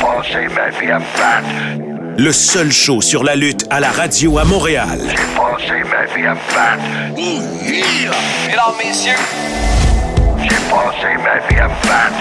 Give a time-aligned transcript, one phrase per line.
[0.00, 1.48] passé ma vie à me battre.
[2.18, 4.98] Le seul show sur la lutte à la radio à Montréal.
[5.08, 6.82] J'ai passé ma vie à me battre.
[8.46, 9.12] Mesdames, messieurs,
[10.42, 12.20] J'ai passé ma vie à me battre.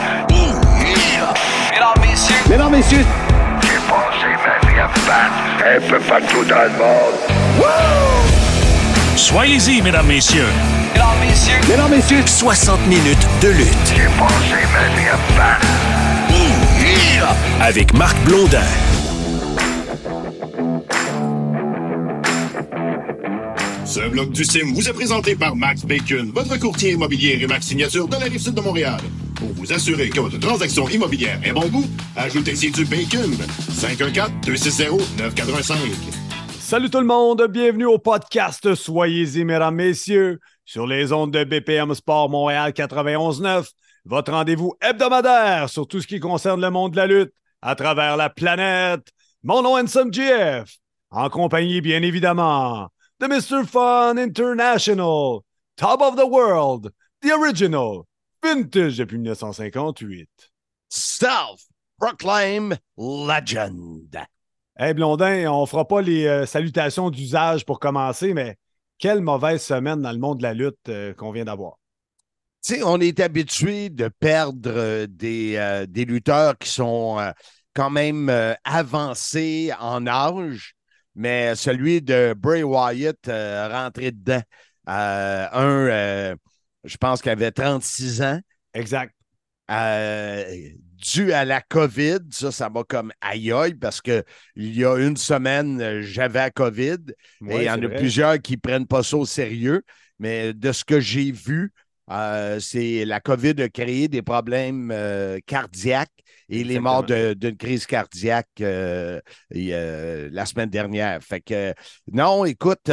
[1.71, 3.05] mesdames, messieurs, Mesdames, messieurs,
[3.61, 5.37] J'ai passé ma vie à me battre.
[5.65, 7.17] Un peu partout dans le monde.
[9.15, 10.47] Soyez-y, mesdames, messieurs.
[10.93, 15.67] mesdames, messieurs, mesdames, messieurs, 60 minutes de lutte J'ai passé ma vie à me battre.
[17.61, 18.63] Avec Marc Blondin.
[23.85, 27.65] Ce bloc du CIM vous est présenté par Max Bacon, votre courtier immobilier et Max
[27.65, 28.99] Signature de la Rive-Sud de Montréal.
[29.35, 33.31] Pour vous assurer que votre transaction immobilière est bon goût, ajoutez ici du Bacon.
[34.45, 36.19] 514-260-9415.
[36.59, 41.95] Salut tout le monde, bienvenue au podcast Soyez-y, mesdames, messieurs, sur les ondes de BPM
[41.95, 43.71] Sport Montréal 91.9,
[44.05, 48.17] votre rendez-vous hebdomadaire sur tout ce qui concerne le monde de la lutte à travers
[48.17, 49.07] la planète.
[49.43, 50.77] Mon nom est Handsome GF,
[51.11, 53.65] en compagnie, bien évidemment, de Mr.
[53.65, 55.39] Fun International,
[55.75, 58.03] Top of the World, The Original,
[58.43, 60.29] Vintage depuis 1958.
[60.89, 64.25] Self-proclaim legend.
[64.77, 68.55] Hey Blondin, on fera pas les euh, salutations d'usage pour commencer, mais
[68.97, 71.78] quelle mauvaise semaine dans le monde de la lutte euh, qu'on vient d'avoir.
[72.65, 77.31] Tu sais, on est habitué de perdre euh, des, euh, des lutteurs qui sont euh,
[77.73, 80.73] quand même euh, avancés en âge,
[81.15, 84.41] mais celui de Bray Wyatt rentré dedans.
[84.85, 86.35] Un,
[86.83, 88.39] je pense qu'il avait 36 ans.
[88.73, 89.13] Exact.
[90.97, 94.23] Dû à la COVID, ça, ça m'a comme aïe aïe parce que
[94.57, 96.97] il y a une semaine, j'avais la COVID
[97.41, 97.87] Ouais, et il y en a vrai.
[97.87, 99.83] plusieurs qui ne prennent pas ça au sérieux.
[100.19, 101.71] Mais de ce que j'ai vu,
[102.11, 106.09] euh, c'est la COVID a créé des problèmes euh, cardiaques
[106.49, 109.69] et il est mort d'une crise cardiaque euh, et,
[110.31, 111.21] la semaine dernière.
[111.21, 111.73] Fait que
[112.11, 112.91] non, écoute, tu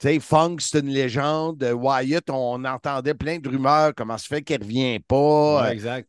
[0.00, 1.62] sais, Funk, c'est une légende.
[1.62, 3.92] Wyatt, on entendait plein de rumeurs.
[3.96, 5.62] Comment se fait qu'il ne revient pas?
[5.62, 6.08] Ouais, exact.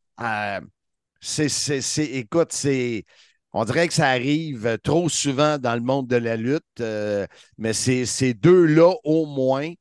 [1.21, 3.05] C'est, écoute, c'est,
[3.53, 6.83] on dirait que ça arrive trop souvent dans le monde de la lutte,
[7.59, 9.71] mais ces, ces deux-là, au moins,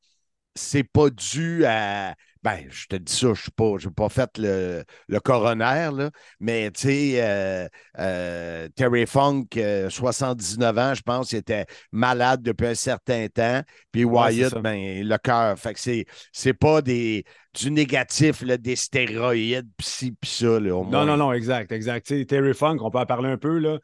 [0.55, 2.15] c'est pas dû à.
[2.45, 6.11] Ben, je te dis ça, je n'ai pas, fait le, le coroner, là,
[6.41, 7.67] mais tu sais, euh,
[7.99, 13.63] euh, Terry Funk, euh, 79 ans, je pense, il était malade depuis un certain temps.
[13.93, 15.59] Puis Wyatt, ben, le cœur.
[15.59, 17.25] Fait que c'est, c'est pas des,
[17.59, 21.07] du négatif, là, des stéroïdes, pis ci, pis ça, là, au Non, moins.
[21.07, 22.07] non, non, exact, exact.
[22.07, 23.57] Sais, Terry Funk, on peut en parler un peu.
[23.57, 23.79] Là.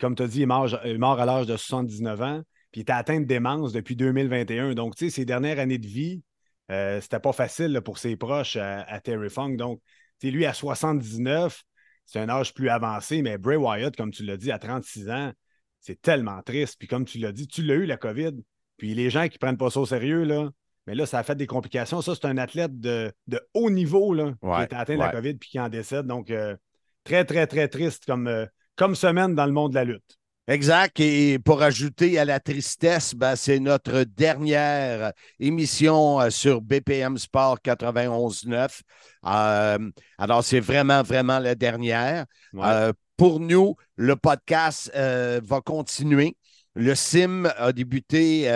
[0.00, 2.42] Comme tu as dit, il est mort, mort à l'âge de 79 ans,
[2.72, 4.74] puis il était atteint de démence depuis 2021.
[4.74, 6.20] Donc, tu sais, ses dernières années de vie,
[6.70, 9.56] euh, c'était pas facile là, pour ses proches à, à Terry Funk.
[9.56, 9.80] Donc,
[10.22, 11.62] lui, à 79,
[12.06, 15.32] c'est un âge plus avancé, mais Bray Wyatt, comme tu l'as dit, à 36 ans,
[15.80, 16.76] c'est tellement triste.
[16.78, 18.32] Puis comme tu l'as dit, tu l'as eu, la COVID.
[18.76, 20.50] Puis les gens qui prennent pas ça au sérieux, là,
[20.86, 22.02] mais là, ça a fait des complications.
[22.02, 25.10] Ça, c'est un athlète de, de haut niveau là, qui était atteint de la.
[25.10, 26.06] COVID puis qui en décède.
[26.06, 26.56] Donc, euh,
[27.04, 28.46] très, très, très triste comme, euh,
[28.76, 30.18] comme semaine dans le monde de la lutte.
[30.48, 30.98] Exact.
[30.98, 37.58] Et pour ajouter à la tristesse, ben, c'est notre dernière émission euh, sur BPM Sport
[37.64, 38.80] 91.9.
[39.24, 39.78] Euh,
[40.18, 42.26] alors, c'est vraiment, vraiment la dernière.
[42.54, 42.62] Ouais.
[42.64, 46.36] Euh, pour nous, le podcast euh, va continuer.
[46.74, 48.50] Le SIM a débuté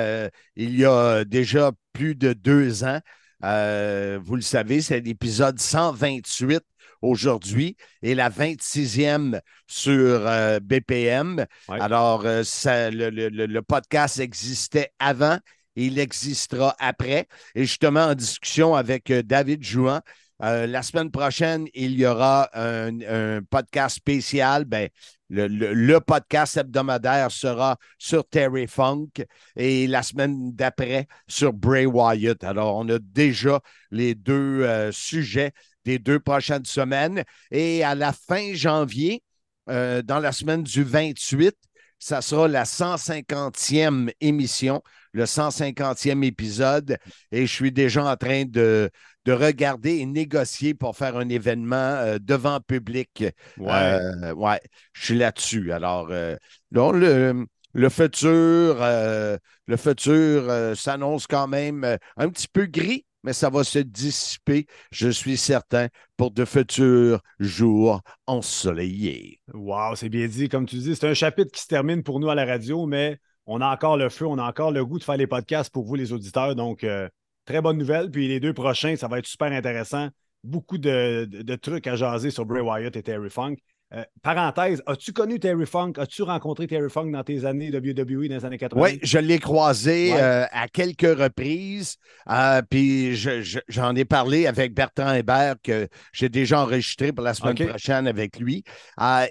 [0.57, 2.99] il y a déjà plus de deux ans.
[3.43, 6.63] Vous le savez, c'est l'épisode 128
[7.03, 11.45] aujourd'hui et la 26e sur euh, BPM.
[11.69, 11.81] Ouais.
[11.81, 15.39] Alors, euh, ça- le, le- le- le podcast existait avant
[15.77, 17.27] et il existera après.
[17.55, 20.01] Et justement, en discussion avec euh, David Jouan,
[20.43, 24.65] euh, la semaine prochaine, il y aura un, un podcast spécial.
[24.67, 24.89] Ben,
[25.31, 29.09] le, le- le podcast hebdomadaire sera sur Terry Funk
[29.57, 32.45] et la semaine d'après sur Bray Wyatt.
[32.45, 35.53] Alors, on a déjà les deux euh, sujets
[35.87, 37.23] des deux prochaines semaines.
[37.53, 39.23] Et à la fin janvier,
[39.71, 41.55] euh, dans la semaine du 28,
[41.99, 44.83] ça sera la 150e émission,
[45.13, 46.99] le 150e épisode.
[47.31, 48.91] Et je suis déjà en train de,
[49.25, 53.25] de regarder et négocier pour faire un événement euh, devant public.
[53.57, 53.73] Ouais.
[53.73, 54.61] Euh, ouais,
[54.93, 55.73] je suis là-dessus.
[55.73, 56.37] Alors, euh,
[56.73, 63.51] là, le, le futur, le futur s'annonce quand même un petit peu gris, mais ça
[63.51, 69.41] va se dissiper, je suis certain, pour de futurs jours ensoleillés.
[69.53, 70.49] Wow, c'est bien dit.
[70.49, 73.19] Comme tu dis, c'est un chapitre qui se termine pour nous à la radio, mais
[73.47, 75.85] on a encore le feu, on a encore le goût de faire les podcasts pour
[75.85, 76.55] vous, les auditeurs.
[76.55, 77.09] Donc, euh,
[77.45, 78.11] très bonne nouvelle.
[78.11, 80.09] Puis les deux prochains, ça va être super intéressant.
[80.43, 83.57] Beaucoup de, de- de trucs à jaser sur Bray Wyatt et Terry Funk.
[83.95, 85.93] Euh, parenthèse, as-tu connu Terry Funk?
[85.99, 88.83] As-tu rencontré Terry Funk dans tes années WWE dans les années 80?
[88.83, 90.21] Oui, je l'ai croisé Ouais.
[90.21, 91.97] euh, à quelques reprises.
[92.29, 97.25] euh, puis je- je- j'en ai parlé avec Bertrand Hébert que j'ai déjà enregistré pour
[97.25, 98.65] la semaine prochaine avec lui.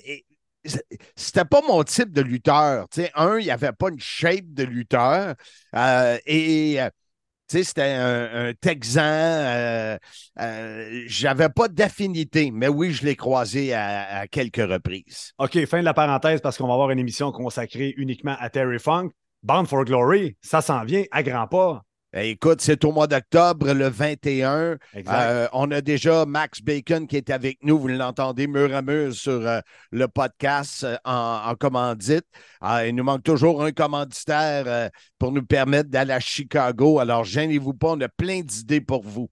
[0.05, 0.23] Et
[1.17, 2.87] c'était pas mon type de lutteur.
[3.15, 5.35] Un, il n'y avait pas une shape de lutteur.
[6.25, 6.79] et
[7.47, 9.01] tu sais, c'était un, Texan.
[9.03, 9.97] euh,
[10.39, 15.31] euh, J'avais pas d'affinité, mais oui, je l'ai croisé à, à quelques reprises.
[15.37, 18.79] OK, fin de la parenthèse parce qu'on va avoir une émission consacrée uniquement à Terry
[18.79, 19.09] Funk.
[19.43, 21.83] Bound for Glory, ça s'en vient à grands pas.
[22.17, 24.77] Eh, Écoute, c'est au mois d'octobre, le 21.
[24.93, 25.13] Exact.
[25.13, 27.77] Euh, on a déjà Max Bacon qui est avec nous.
[27.77, 29.59] Vous l'entendez mur à mur sur euh,
[29.91, 32.25] le podcast euh, en, en commandite.
[32.61, 34.89] Ah, il nous manque toujours un commanditaire
[35.19, 36.99] pour nous permettre d'aller à Chicago.
[36.99, 39.29] Alors, gênez-vous pas, on a plein d'idées pour vous.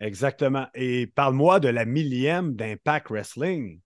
[0.00, 0.66] Exactement.
[0.74, 3.78] Et parle-moi de la millième d'Impact Wrestling.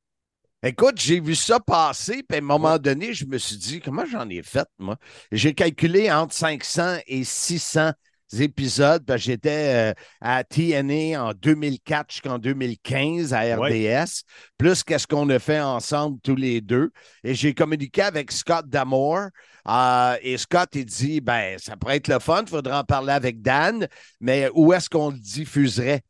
[0.62, 4.06] Écoute, j'ai vu ça passer, puis à un moment donné, je me suis dit, comment
[4.06, 4.96] j'en ai fait, moi?
[5.32, 7.90] J'ai calculé entre 500 et 600
[8.38, 9.05] épisodes.
[9.06, 14.05] parce que J'étais euh, à TNA en 2004 jusqu'en 2015 à RDS, Ouais.
[14.58, 16.90] plus qu'est-ce qu'on a fait ensemble tous les deux.
[17.25, 19.28] Et j'ai communiqué avec Scott Damore.
[19.69, 23.12] euh, et Scott, il dit, ben, ça pourrait être le fun, il faudra en parler
[23.12, 23.88] avec Dan,
[24.20, 26.02] mais où est-ce qu'on le diffuserait?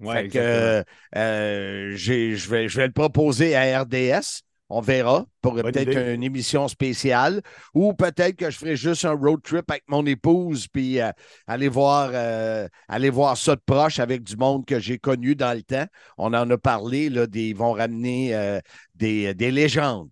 [0.00, 0.84] Ouais, Fait que,
[1.16, 4.42] euh, je vais, je vais le proposer à RDS.
[4.70, 7.40] On verra pour peut-être une émission spéciale
[7.72, 11.10] ou peut-être que je ferai juste un road trip avec mon épouse puis euh,
[11.46, 15.56] aller, voir, euh, aller voir ça de proche avec du monde que j'ai connu dans
[15.56, 15.86] le temps.
[16.18, 18.60] On en a parlé, là, des, ils vont ramener euh,
[18.94, 20.10] des, des légendes.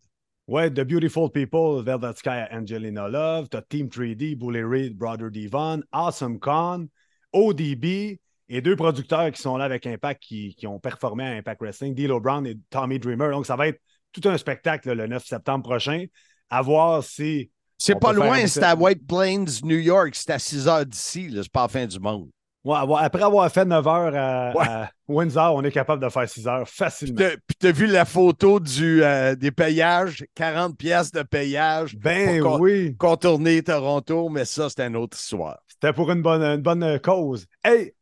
[0.48, 5.82] Ouais, The Beautiful People, Velvet Sky, Angelina Love, t'as Team 3D, Bully Reed, Brother Devon,
[5.92, 6.88] Awesome Con,
[7.32, 11.60] ODB et deux producteurs qui sont là avec Impact qui, qui ont performé à Impact
[11.60, 13.30] Wrestling, D'Lo Brown et Tommy Dreamer.
[13.30, 13.80] Donc, ça va être
[14.20, 16.04] tout un spectacle là, le 9 septembre prochain.
[16.50, 17.50] À voir si.
[17.78, 20.14] C'est pas loin, c'est à White Plains, New York.
[20.14, 22.28] C'est à 6 heures d'ici, c'est pas la fin du monde.
[22.64, 24.66] Ouais, après avoir fait 9 heures à, Ouais.
[24.66, 27.18] à Windsor, on est capable de faire 6 heures facilement.
[27.18, 31.94] T'as- Puis tu as vu la photo du, euh, des payages, 40 pièces de payage
[31.96, 35.58] Ben pour oui, contourner Toronto, mais ça, c'est une autre histoire.
[35.68, 37.46] c'était pour une bonne, une bonne cause.
[37.62, 37.92] Hey,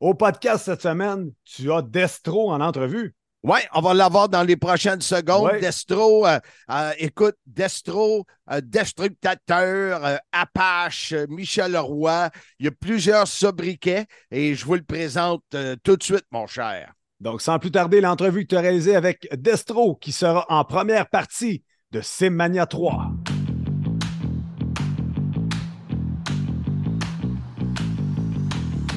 [0.00, 3.14] au podcast cette semaine, tu as Destro en entrevue.
[3.42, 5.52] Oui, on va l'avoir dans les prochaines secondes.
[5.52, 5.60] Ouais.
[5.60, 6.38] Destro, euh,
[6.70, 12.28] euh, écoute, Destro, euh, Destructateur, Apache, Michel Leroy,
[12.58, 15.42] il y a plusieurs sobriquets et je vous le présente
[15.82, 16.92] tout de suite, mon cher.
[17.20, 21.08] Donc, sans plus tarder, l'entrevue que tu as réalisée avec Destro, qui sera en première
[21.08, 21.62] partie
[21.92, 23.10] de Simmania 3.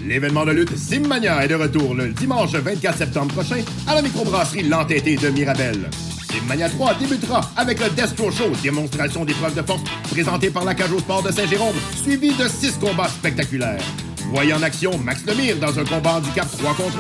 [0.06, 4.64] L'événement de lutte Simmania est de retour le dimanche 24 septembre prochain à la microbrasserie
[4.64, 5.90] L'Entêté de Mirabel.
[6.30, 10.92] Simmania 3 débutera avec le Destro Show, démonstration d'épreuves de force présentée par la Cage
[10.92, 13.82] au Sport de Saint-Jérôme, suivi de six combats spectaculaires.
[14.34, 16.98] Voyez en action Max Lemire dans un combat handicap 3 contre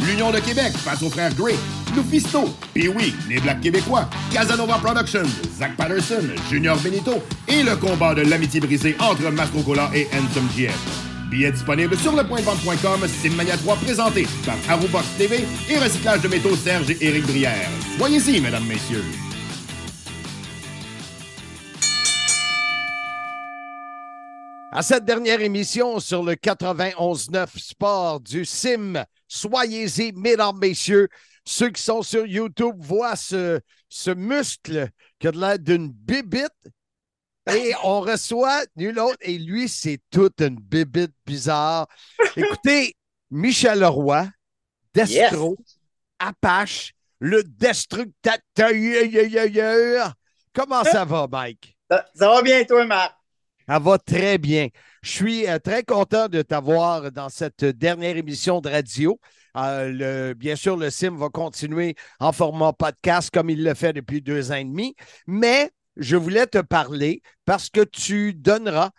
[0.00, 1.56] 1, l'Union de Québec face aux frères Gray,
[1.94, 5.28] Lufisto, puis oui, les Blacks québécois, Casanova Productions,
[5.58, 11.07] Zach Patterson, Junior Benito et le combat de l'amitié brisée entre Mastrocola et Handsome GF.
[11.28, 16.90] Billets disponibles sur lepointdevente.com, Simmania 3 présenté par Arubox TV et Recyclage de métaux Serge
[16.90, 17.68] et Éric Brière.
[17.98, 19.04] Soyez-y, mesdames, messieurs.
[24.72, 31.08] À cette dernière émission sur le 91.9 Sport du Sim, soyez-y, mesdames, messieurs.
[31.44, 34.88] Ceux qui sont sur YouTube voient ce, ce muscle
[35.18, 36.52] qui a de l'air d'une bibite.
[37.54, 39.18] Et on reçoit nul autre.
[39.20, 41.86] Et lui, c'est toute une bibite bizarre.
[42.36, 42.94] Écoutez,
[43.30, 44.26] Michel Leroy,
[44.94, 45.56] Destro,
[46.18, 48.70] Apache, le destructateur.
[50.52, 51.76] Comment ça va, Mike?
[51.90, 53.14] Ça, ça va bien, toi, Marc?
[53.68, 54.68] Ça va très bien.
[55.02, 59.20] Je suis euh, très content de t'avoir dans cette dernière émission de radio.
[59.56, 59.88] Euh,
[60.30, 64.22] le- bien sûr, le Sim va continuer en format podcast comme il le fait depuis
[64.22, 64.94] deux ans et demi,
[65.26, 68.90] mais je voulais te parler parce que tu donneras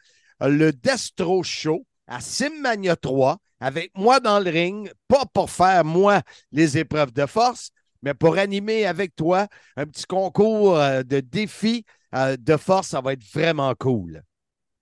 [0.42, 6.22] le Destro Show à Simmania 3 avec moi dans le ring, pas pour faire moi
[6.52, 11.86] les épreuves de force, mais pour animer avec toi un petit concours euh, de défis
[12.16, 12.90] euh, de force.
[12.90, 14.24] Ça va être vraiment cool.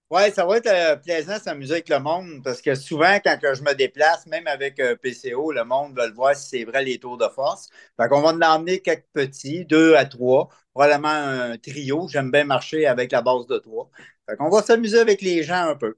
[0.09, 3.37] Oui, ça va être euh, plaisant de s'amuser avec le monde parce que souvent, quand
[3.41, 6.63] que je me déplace, même avec euh, PCO, le monde veut le voir si c'est
[6.63, 7.67] vrai les tours de force.
[7.99, 12.07] Fait qu'on va en emmener quelques petits, deux à trois, probablement un trio.
[12.07, 13.89] J'aime bien marcher avec la base de trois.
[14.29, 15.95] Fait qu'on va s'amuser avec les gens un peu.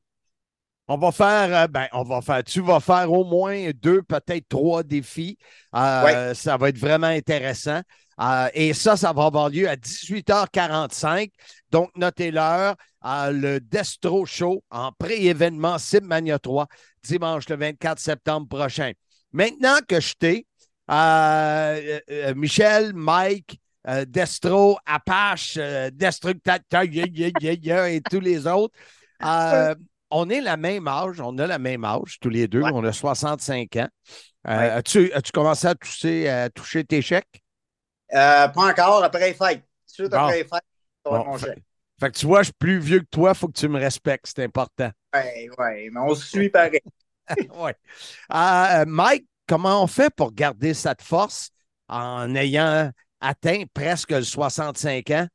[0.87, 4.47] On va faire, euh, ben, on va faire, tu vas faire au moins deux, peut-être
[4.49, 5.37] trois défis.
[5.75, 7.81] Euh, Ça va être vraiment intéressant.
[8.21, 11.29] Euh, et ça, ça va avoir lieu à 18h45.
[11.71, 12.75] Donc, notez l'heure.
[13.01, 16.67] à le Destro Show en pré-événement Simmania 3,
[17.01, 18.91] dimanche le 24 septembre prochain.
[19.31, 20.45] Maintenant que je t'ai,
[20.91, 23.57] euh, euh, Michel, Mike,
[23.88, 28.73] euh, Destro, Apache, euh, Destructateur et tous les autres,
[29.23, 29.73] euh,
[30.11, 32.71] on est la même âge, on a la même âge, tous les deux, Ouais.
[32.73, 33.88] on a 65 ans.
[34.47, 34.69] Euh, Ouais.
[34.71, 37.41] As-tu as commencé à toucher, à toucher tes chèques?
[38.13, 39.63] Euh, pas encore, après les fêtes.
[39.85, 40.17] Suite Bon.
[40.17, 40.63] après les fêtes,
[41.05, 41.55] Bon, mon fait,
[41.99, 43.79] fait que tu vois, je suis plus vieux que toi, il faut que tu me
[43.79, 44.91] respectes, c'est important.
[45.13, 46.81] Ouais, ouais, mais on se suit pareil.
[47.55, 47.75] ouais.
[48.33, 51.49] Euh, Mike, comment on fait pour garder cette force
[51.87, 55.27] en ayant atteint presque le 65 ans?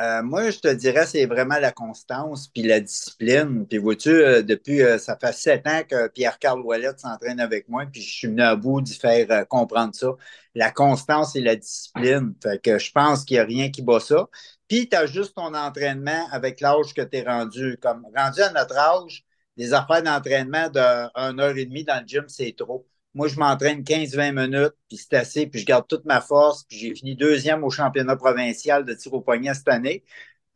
[0.00, 3.64] Euh, moi, je te dirais, c'est vraiment la constance puis la discipline.
[3.68, 7.86] Puis vois-tu, euh, depuis, euh, ça fait sept ans que Pierre-Carl Ouellette s'entraîne avec moi,
[7.86, 10.08] puis je suis venu à bout d'y faire comprendre ça.
[10.56, 12.34] La constance et la discipline.
[12.42, 14.28] Fait que je pense qu'il n'y a rien qui bat ça.
[14.66, 17.78] Puis tu as juste ton entraînement avec l'âge que tu es rendu.
[17.80, 19.24] Comme rendu à notre âge,
[19.56, 20.80] des affaires d'entraînement de
[21.14, 22.84] 1 heure et demie dans le gym, c'est trop.
[23.14, 26.78] Moi, je m'entraîne 15-20 minutes, puis c'est assez, puis je garde toute ma force, puis
[26.78, 30.04] j'ai fini deuxième au championnat provincial de tir au poignet cette année.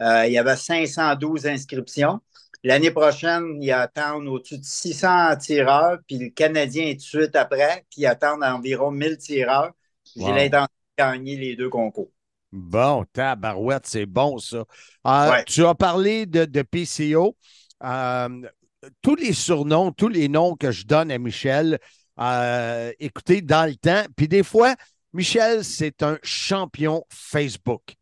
[0.03, 2.21] Euh, il y avait 512 inscriptions.
[2.65, 7.37] L'année prochaine, ils attendent au-dessus de 600 tireurs, puis le Canadien est tout de suite
[7.37, 9.73] après, qui attendent environ 1000 tireurs.
[10.17, 10.67] J'ai l'intention
[10.99, 12.11] de gagner les deux concours.
[12.51, 14.65] Bon, tabarouette, c'est bon ça.
[15.07, 15.45] Euh, Ouais.
[15.45, 17.37] Tu as parlé de, de PCO.
[17.85, 18.29] Euh,
[19.03, 21.79] tous les surnoms, tous les noms que je donne à Michel,
[22.21, 24.75] euh, écoutez, dans le temps, puis des fois,
[25.13, 27.95] Michel, c'est un champion Facebook.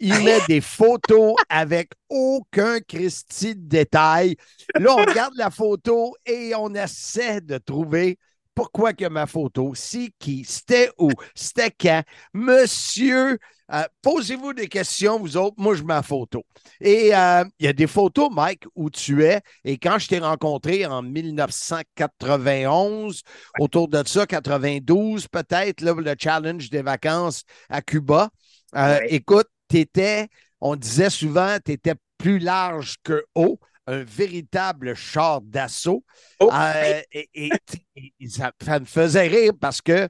[0.00, 4.36] Il met des photos avec aucun Christy de détail.
[4.76, 8.16] Là, on regarde la photo et on essaie de trouver
[8.54, 12.02] pourquoi que ma photo, c'est qui, c'était où, c'était quand.
[12.32, 13.38] Monsieur,
[13.72, 15.56] euh, posez-vous des questions, vous autres.
[15.58, 16.44] Moi, je mets ma photo.
[16.80, 19.40] Et euh, il y a des photos, Mike, où tu es.
[19.64, 23.22] Et quand je t'ai rencontré en 1991,
[23.58, 28.30] autour de ça, 92 peut-être, le challenge des vacances à Cuba.
[28.76, 29.06] Euh, Ouais.
[29.10, 30.28] Écoute, tu étais,
[30.60, 36.04] on disait souvent, tu étais plus large que haut, un véritable char d'assaut.
[36.40, 37.50] Oh, Euh, et et-
[37.96, 40.08] et- et ça, ça me faisait rire parce que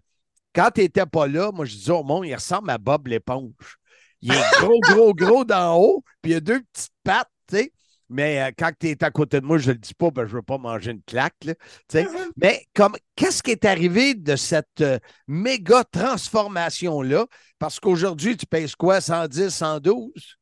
[0.54, 3.78] quand tu n'étais pas là, moi, je disais au monde, il ressemble à Bob l'éponge.
[4.20, 7.72] Il est gros, gros, gros d'en haut, puis il a deux petites pattes, tu sais.
[8.10, 10.24] Mais euh, quand tu es à côté de moi, je ne le dis pas, ben,
[10.24, 11.36] je ne veux pas manger une claque.
[11.44, 12.06] là, tu sais.
[12.36, 17.26] Mais comme qu'est-ce qui est arrivé de cette euh, méga transformation-là?
[17.58, 19.00] Parce qu'aujourd'hui, tu pèses quoi?
[19.00, 20.37] 110, 112?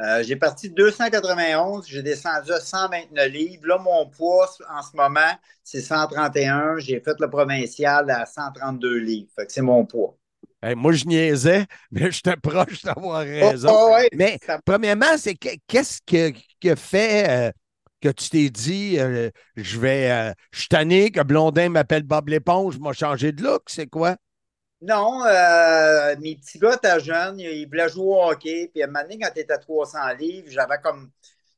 [0.00, 3.66] Euh, j'ai parti de 291, j'ai descendu à 129 livres.
[3.66, 5.32] Là, mon poids en ce moment,
[5.64, 6.78] c'est 131.
[6.78, 9.28] J'ai fait le provincial à 132 livres.
[9.34, 10.16] Fait que c'est mon poids.
[10.62, 13.68] Hey, moi, je niaisais, mais j'étais proche d'avoir raison.
[13.70, 17.52] Oh, oh, ouais, Mais ça- premièrement, c'est que- qu'est-ce que, que fait euh,
[18.00, 22.74] que tu t'es dit, euh, je vais, je suis tanné que Blondin m'appelle Bob l'éponge,
[22.74, 24.16] je m'a changé de look, c'est quoi?
[24.80, 28.70] Non, euh, mes petits gars, t'es jeune, ils voulaient jouer au hockey.
[28.72, 31.10] Puis à un moment donné, quand tu étais à 300 livres, j'avais comme.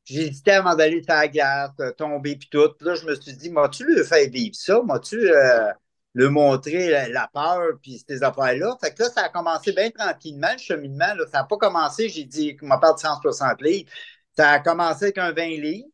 [0.05, 2.73] J'hésitais avant d'aller sur la tomber, puis tout.
[2.79, 4.81] Puis là, je me suis dit, m'as-tu le fait vivre ça?
[4.83, 5.71] M'as-tu euh,
[6.15, 8.77] le montrer la, la peur, puis ces affaires-là?
[8.81, 11.15] Fait que là, ça a commencé bien tranquillement, le cheminement.
[11.15, 11.27] Là.
[11.31, 13.91] Ça n'a pas commencé, j'ai dit, qu'on m'a parlé de 160 livres.
[14.37, 15.89] Ça a commencé avec un 20 livres.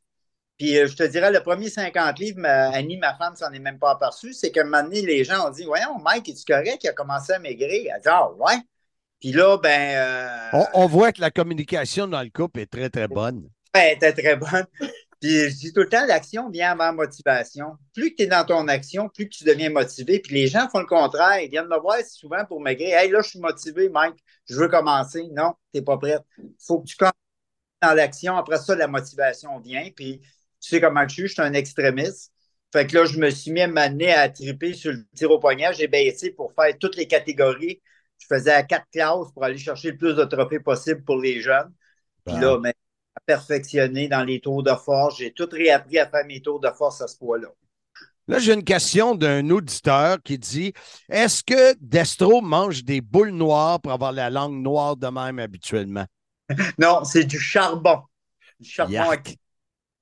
[0.59, 3.59] Puis euh, je te dirais, le premier 50 livres, ma- Annie, ma femme, s'en est
[3.59, 6.45] même pas aperçue, c'est qu'à un moment donné, les gens ont dit Voyons, Mike, es-tu
[6.47, 6.83] correct?
[6.85, 7.93] Il a commencé à maigrir.
[7.95, 8.57] Elle dit Ah, ouais.
[9.21, 9.71] Puis là, ben.
[9.97, 13.49] euh, On, on voit que la communication dans le couple est très, très bonne.
[13.73, 14.67] elle était très bonne.
[15.21, 17.77] Puis je dis tout le temps, l'action vient avant la motivation.
[17.95, 20.21] Plus que tu es dans ton action, plus que tu deviens motivé.
[20.21, 21.41] Puis les gens font le contraire.
[21.41, 22.99] Ils viennent me voir souvent pour maigrir.
[22.99, 24.17] Hey, là, je suis motivé, Mike.
[24.49, 25.27] Je veux commencer.
[25.33, 26.23] Non, tu n'es pas prête.
[26.39, 27.13] Il faut que tu commences
[27.83, 28.37] dans l'action.
[28.37, 29.89] Après ça, la motivation vient.
[29.95, 30.21] Puis
[30.67, 32.33] tu sais comment je suis, je suis un extrémiste.
[32.73, 35.39] Fait que là, je me suis mis à m'amener à triper sur le tir au
[35.39, 35.73] poignet.
[35.73, 37.81] J'ai baissé pour faire toutes les catégories.
[38.19, 41.41] Je faisais à quatre classes pour aller chercher le plus de trophées possible pour les
[41.41, 41.73] jeunes.
[42.25, 42.73] Puis là, ben,
[43.15, 45.19] à perfectionner dans les tours de force.
[45.19, 47.49] J'ai tout réappris à faire mes tours de force à ce poids-là.
[48.29, 50.73] Là, j'ai une question d'un auditeur qui dit
[51.09, 56.07] Est-ce que Destro mange des boules noires pour avoir la langue noire de même habituellement?
[56.79, 58.03] Non, c'est du charbon.
[58.61, 58.93] Du charbon.
[58.93, 59.37] Yark.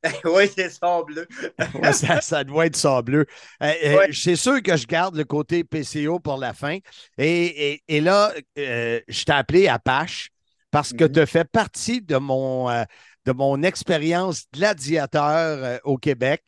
[0.25, 1.27] oui, c'est ça bleu.
[1.75, 3.27] Ouais, ça, ça doit être sableux.
[3.63, 4.09] Euh, euh, Ouais.
[4.13, 6.79] C'est sûr que je garde le côté PCO pour la fin.
[7.19, 10.31] Et, et- et là, euh, je t'ai appelé Apache
[10.71, 11.13] parce que Mhm.
[11.13, 12.85] tu fais partie de mon, euh,
[13.25, 16.43] de mon expérience gladiateur au Québec.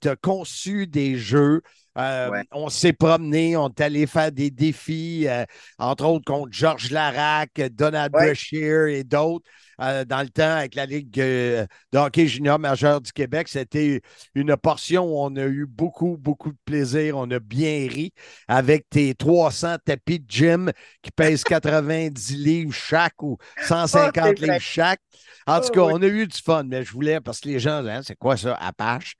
[0.00, 1.60] tu as conçu des jeux.
[1.98, 2.44] Euh, Ouais.
[2.52, 5.44] On s'est promené, on est allé faire des défis, euh,
[5.78, 8.26] entre autres contre Georges Larac, Donald Ouais.
[8.26, 9.44] Brashear et d'autres.
[9.80, 14.00] euh, dans le temps, avec la Ligue de hockey junior majeur du Québec, c'était
[14.34, 17.16] une portion où on a eu beaucoup, beaucoup de plaisir.
[17.16, 18.12] On a bien ri
[18.48, 24.58] avec tes 300 tapis de gym qui pèsent 90 livres chaque ou 150 Ah, livres
[24.60, 25.00] chaque.
[25.46, 25.92] En tout Ah, cas, oui.
[25.92, 28.36] on a eu du fun, mais je voulais, parce que les gens, hein, c'est quoi
[28.36, 29.14] ça, Apache?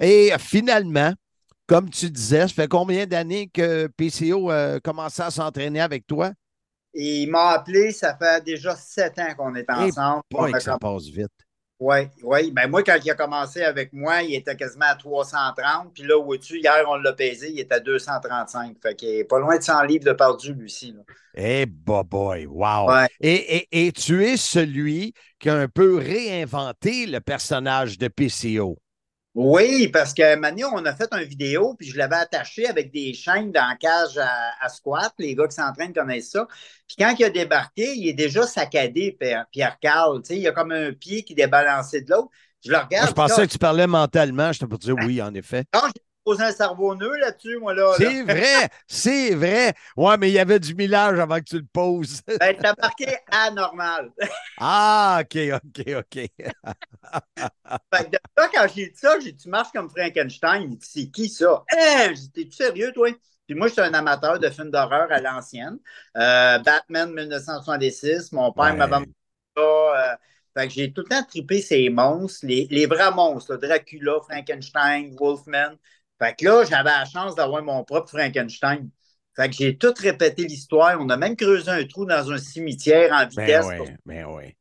[0.00, 1.12] Et finalement,
[1.72, 6.32] comme tu disais, ça fait combien d'années que PCO a commencé à s'entraîner avec toi?
[6.94, 10.22] Et il m'a appelé, ça fait déjà sept ans qu'on est ensemble.
[10.34, 11.30] On a que ça passe vite.
[11.78, 12.50] Oui, oui.
[12.52, 15.92] Ben moi, quand il a commencé avec moi, il était quasiment à 330.
[15.94, 18.76] Puis là, au-dessus, hier, on l'a pesé, il était à 235.
[18.80, 20.94] Fait qu'il est pas loin de 100 livres de perdu, lui-ci.
[21.34, 22.88] Eh, bah boy, wow!
[22.88, 23.08] Ouais.
[23.20, 28.78] Et, et- et tu es celui qui a un peu réinventé le personnage de PCO.
[29.34, 33.14] Oui, parce que Manu, on a fait une vidéo, puis je l'avais attaché avec des
[33.14, 35.14] chaînes dans la cage à, à squat.
[35.18, 36.46] Les gars qui s'entraînent connaissent ça.
[36.86, 39.46] Puis quand il a débarqué, il est déjà saccadé, Pierre-
[40.24, 42.28] sais, il y a comme un pied qui est débalancé de l'autre.
[42.62, 43.08] Je le Moi, regarde.
[43.08, 44.52] je pensais là, que tu parlais mentalement.
[44.52, 45.64] Je te pour dire oui, en effet.
[45.74, 45.80] non,
[46.24, 47.90] posé un cerveau nœud là-dessus, moi, là.
[47.90, 47.94] là.
[47.96, 49.74] C'est vrai, c'est vrai.
[49.96, 52.22] Ouais, mais il y avait du millage avant que tu le poses.
[52.40, 54.12] Ben, t'as marqué anormal.
[54.58, 56.14] Ah, OK, OK, OK.
[57.94, 60.76] Fait que de là, quand j'ai dit ça, j'ai dit, tu marches comme Frankenstein.
[60.80, 61.64] C'est qui ça?
[61.72, 62.12] Hein?
[62.12, 63.10] Dit, t'es-tu sérieux, toi?
[63.46, 65.78] Puis moi, je suis un amateur de films d'horreur à l'ancienne.
[66.16, 68.76] Euh, Batman 1966, mon père Ouais.
[68.76, 69.04] m'avait
[69.58, 70.16] euh,
[70.56, 74.20] fait que j'ai tout le temps trippé ces monstres, les, les vrais monstres, là, Dracula,
[74.22, 75.76] Frankenstein, Wolfman.
[76.22, 78.88] Fait que là, j'avais la chance d'avoir mon propre Frankenstein.
[79.34, 80.96] Fait que j'ai tout répété l'histoire.
[81.00, 84.54] On a même creusé un trou dans un cimetière en Ben vitesse pour ben oui.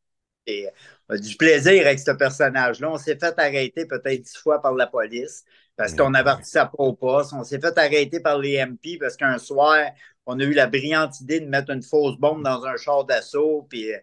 [0.47, 0.67] et
[1.07, 2.89] on a du plaisir avec ce personnage-là.
[2.89, 5.43] On s'est fait arrêter peut-être dix fois par la police
[5.75, 7.33] parce qu'on avertit ça pas au poste.
[7.33, 9.77] On s'est fait arrêter par les MP parce qu'un soir,
[10.25, 13.67] on a eu la brillante idée de mettre une fausse bombe dans un char d'assaut,
[13.69, 13.97] puis euh,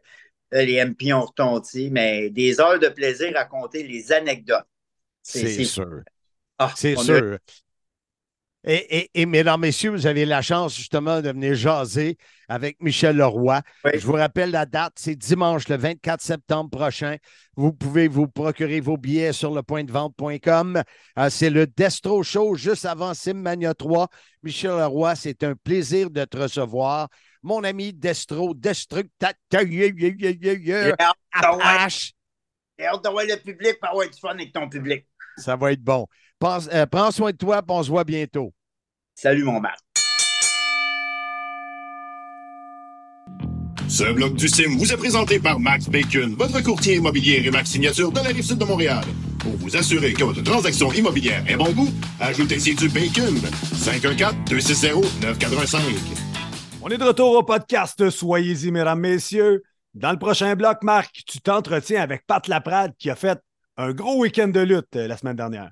[0.52, 1.90] là, les MP ont retondi.
[1.90, 4.66] Mais des heures de plaisir à compter les anecdotes.
[5.23, 6.02] C'est sûr.
[6.58, 7.38] Ah, C'est a- sûr.
[8.64, 12.18] Et, et, et, mesdames, messieurs, vous avez la chance justement de venir jaser
[12.49, 13.62] avec Michel Leroy.
[13.84, 13.92] Oui.
[13.94, 17.16] Je vous rappelle la date, c'est dimanche le 24 septembre prochain.
[17.56, 20.82] Vous pouvez vous procurer vos billets sur le point de vente.com.
[21.18, 24.08] Euh, c'est le Destro Show juste avant Simmania 3.
[24.42, 27.08] Michel Leroy, c'est un plaisir de te recevoir.
[27.44, 29.62] Mon ami Destro, Destructateur,
[33.25, 35.06] le public pour avoir du fun avec ton public.
[35.36, 36.06] Ça va être bon.
[36.38, 38.52] Pense- euh, prends soin de toi, puis on se voit bientôt.
[39.14, 39.78] Salut, mon Marc.
[43.88, 47.70] Ce bloc du Sim vous est présenté par Max Bacon, votre courtier immobilier et Max
[47.70, 49.02] Signature de la rive sud de Montréal.
[49.40, 51.88] Pour vous assurer que votre transaction immobilière est bon goût,
[52.20, 53.34] ajoutez-y du Bacon.
[53.74, 55.80] 514-260-985.
[56.82, 58.10] On est de retour au podcast.
[58.10, 59.62] Soyez-y, mesdames, messieurs.
[59.94, 63.38] Dans le prochain bloc, Marc, tu t'entretiens avec Pat Laprade qui a fait
[63.78, 65.70] un gros week-end de lutte euh, la semaine dernière.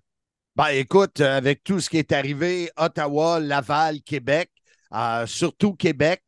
[0.56, 4.50] Ben, écoute, euh, avec tout ce qui est arrivé, Ottawa, Laval, Québec,
[4.94, 6.22] euh, surtout Québec,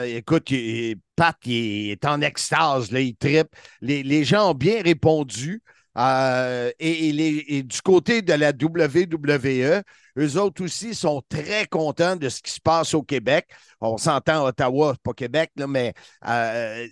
[0.00, 3.48] euh, écoute, il- Pat il est en extase, là, il tripe.
[3.82, 5.62] Les, les gens ont bien répondu.
[5.98, 9.82] euh, et, et les- et du côté de la WWE,
[10.18, 13.46] eux autres aussi sont très contents de ce qui se passe au Québec.
[13.78, 15.92] On s'entend Ottawa, pas Québec, là, mais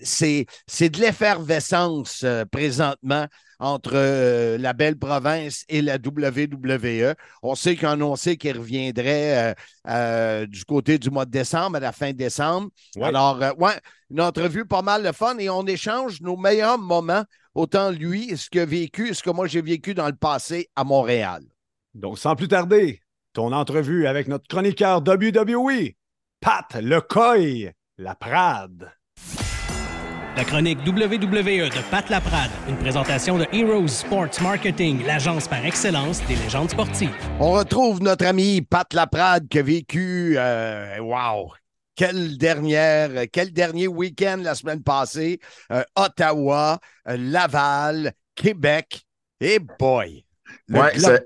[0.03, 0.45] c'est
[0.91, 3.27] de l'effervescence présentement
[3.61, 7.15] entre euh, la belle province et la WWE.
[7.43, 9.55] On sait qu'ils ont annoncé qu'ils reviendraient euh,
[9.89, 12.71] euh, du côté du mois de décembre, à la fin décembre.
[12.97, 13.05] Ouais.
[13.05, 13.79] Alors, ouais,
[14.11, 18.49] une entrevue pas mal de fun et on échange nos meilleurs moments, autant lui, ce
[18.49, 21.43] qu'il a vécu, ce que moi j'ai vécu dans le passé à Montréal.
[21.95, 23.03] Donc, sans plus tarder,
[23.35, 25.91] ton entrevue avec notre chroniqueur WWE,
[26.41, 28.91] Pat Lecoy Laprade.
[30.37, 36.25] La chronique WWE de Pat Laprade, une présentation de Heroes Sports Marketing, l'agence par excellence
[36.29, 37.13] des légendes sportives.
[37.41, 41.51] On retrouve notre ami Pat Laprade qui a vécu, euh, wow,
[41.97, 45.41] quel dernier week-end la semaine passée,
[45.73, 49.03] euh, Ottawa, euh, Laval, Québec,
[49.41, 50.25] et boy,
[50.69, 51.21] le Ouais, globe.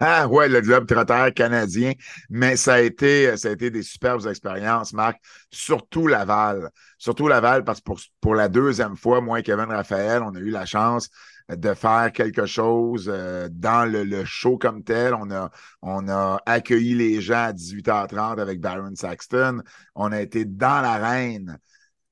[0.00, 1.92] Ah, ouais, le globe trotteur canadien.
[2.30, 5.18] Mais ça a été, ça a été des superbes expériences, Marc.
[5.50, 6.70] Surtout Laval.
[6.98, 10.38] Surtout Laval, parce que pour, pour la deuxième fois, moi et Kevin Raphaël, on a
[10.38, 11.08] eu la chance
[11.48, 15.14] de faire quelque chose euh, dans le, le show comme tel.
[15.14, 15.50] On a,
[15.82, 19.62] on a accueilli les gens à 18h30 avec Baron Saxton.
[19.94, 21.58] On a été dans l'arène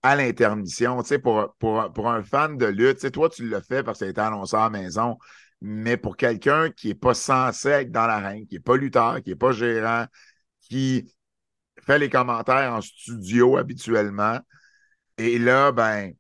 [0.02, 1.02] à l'intermission.
[1.02, 3.82] Tu sais, pour, pour, pour un fan de lutte, tu sais, toi, tu l'as fait
[3.82, 5.18] parce que tu étais annonceur à la maison.
[5.66, 9.30] Mais pour quelqu'un qui n'est pas censé être dans l'arène, qui n'est pas lutteur, qui
[9.30, 10.06] n'est pas gérant,
[10.60, 11.12] qui
[11.80, 14.38] fait les commentaires en studio habituellement,
[15.18, 16.12] et là, ben,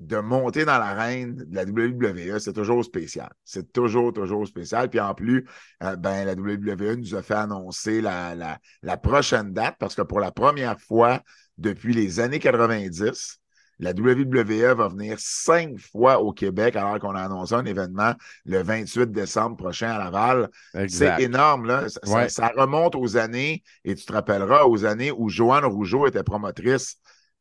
[0.00, 3.30] de monter dans l'arène de la WWE, c'est toujours spécial.
[3.44, 4.88] C'est toujours, toujours spécial.
[4.88, 5.46] Puis en plus,
[5.82, 10.02] euh, ben, la WWE nous a fait annoncer la, la, la, prochaine date parce que
[10.02, 11.22] pour la première fois
[11.58, 13.38] depuis les années 90,
[13.84, 18.14] la WWE va venir cinq fois au Québec alors qu'on a annoncé un événement
[18.46, 20.48] le 28 décembre prochain à Laval.
[20.88, 21.86] C'est énorme, là.
[22.28, 26.96] Ça, remonte aux années, et tu te rappelleras, aux années où Joanne Rougeau était promotrice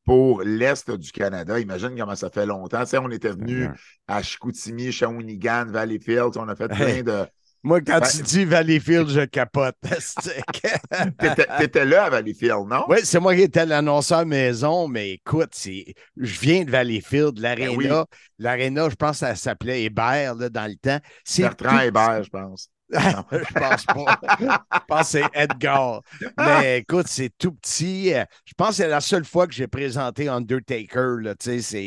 [0.05, 1.59] pour l'Est du Canada.
[1.61, 2.81] Imagine comment ça fait longtemps.
[2.81, 3.69] Tu sais, on était venu
[4.07, 6.35] à Chicoutimi, Shawinigan, Valleyfield.
[6.35, 7.25] On a fait plein de.
[7.63, 9.75] Moi, quand tu dis Valleyfield, je capote.
[11.59, 12.83] T'étais là à Valleyfield, non?
[12.89, 17.77] Oui, c'est moi qui étais l'annonceur maison, mais écoute, je viens de Valleyfield, l'aréna.
[17.77, 18.05] Ben
[18.37, 20.99] l'aréna, je pense que ça s'appelait Hébert là, dans le temps.
[21.37, 22.69] Bertrand Hébert, je pense.
[22.93, 24.19] je pense pas.
[24.39, 26.01] je pense que c'est Edgar.
[26.37, 28.09] Mais écoute, c'est tout petit.
[28.45, 31.15] Je pense que c'est la seule fois que j'ai présenté Undertaker.
[31.21, 31.33] Là,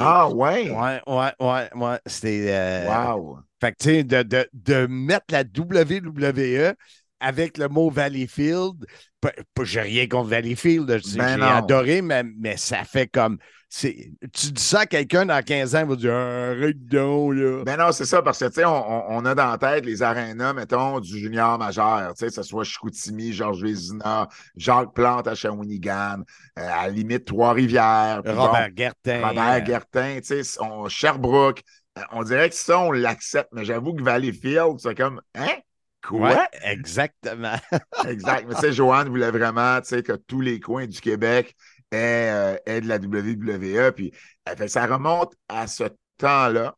[0.00, 0.70] ah ouais?
[0.70, 1.98] Ouais, ouais, ouais, ouais.
[2.06, 2.46] C'était.
[2.48, 3.12] Euh...
[3.14, 3.45] Wow.
[3.60, 6.74] Fait que, tu sais, de, de, de, mettre la WWE
[7.20, 8.84] avec le mot Valleyfield,
[9.62, 13.38] j'ai rien contre Valleyfield, j'ai ben adoré, mais, mais ça fait comme
[13.68, 17.64] tu dis ça à quelqu'un dans 15 ans, il va dire arrête donc, là.
[17.64, 20.02] Ben non, c'est ça, parce que, tu sais, on, on, a dans la tête les
[20.02, 25.26] arénas, mettons, du junior majeur, tu sais, que ce soit Chicoutimi, Georges Vézina, Jacques Plante
[25.26, 26.20] à Shawinigan,
[26.58, 28.22] euh, à la limite Trois-Rivières.
[28.24, 29.26] Robert Guertin.
[29.26, 31.62] Robert Guertin, tu sais, Sherbrooke.
[31.96, 35.54] Euh, on dirait que ça, on l'accepte, mais j'avoue que Valleyfield, c'est comme, hein?
[36.02, 36.46] Quoi?
[36.62, 37.56] exactement.
[38.06, 38.46] exact.
[38.48, 41.56] Mais tu sais, Joanne voulait vraiment, tu sais, que tous les coins du Québec
[41.90, 42.30] est,
[42.68, 43.92] euh, de la WWE.
[43.92, 44.12] Puis
[44.68, 45.84] ça remonte à ce
[46.18, 46.76] temps-là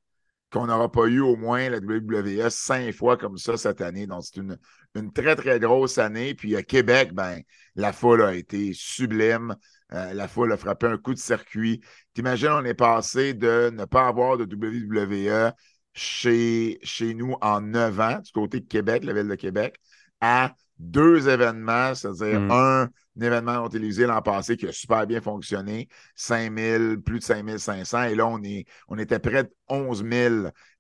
[0.51, 4.07] qu'on n'aura pas eu au moins la WWE cinq fois comme ça cette année.
[4.07, 4.59] Donc, c'est une,
[4.95, 6.35] une, très, très grosse année.
[6.35, 7.41] Puis à Québec, ben,
[7.75, 9.55] la foule a été sublime.
[9.93, 11.81] Euh, la foule a frappé un coup de circuit.
[12.15, 15.53] T'imagines, on est passé de ne pas avoir de WWE
[15.95, 19.81] chez, chez nous en neuf ans, du côté de Québec, la ville de Québec,
[20.21, 22.51] à deux événements, c'est-à-dire mm.
[22.51, 22.89] un,
[23.21, 28.27] événement télévisé l'an passé qui a super bien fonctionné, 5000, plus de 5500, et là,
[28.29, 30.35] on, est, on était près de 11 000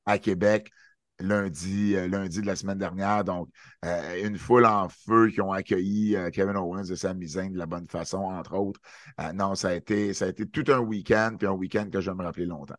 [0.06, 0.70] à Québec
[1.20, 3.24] lundi, euh, lundi de la semaine dernière.
[3.24, 3.48] Donc,
[3.84, 7.58] euh, une foule en feu qui ont accueilli euh, Kevin Owens et Sami Zayn de
[7.58, 8.80] la bonne façon, entre autres.
[9.34, 12.10] non, ça a, été, ça a été tout un week-end, puis un week-end que je
[12.10, 12.76] vais me rappeler longtemps.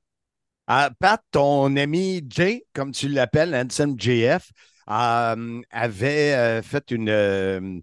[0.67, 4.51] Pat, ton ami Jay, comme tu l'appelles, Hanson JF,
[4.85, 7.81] avait fait une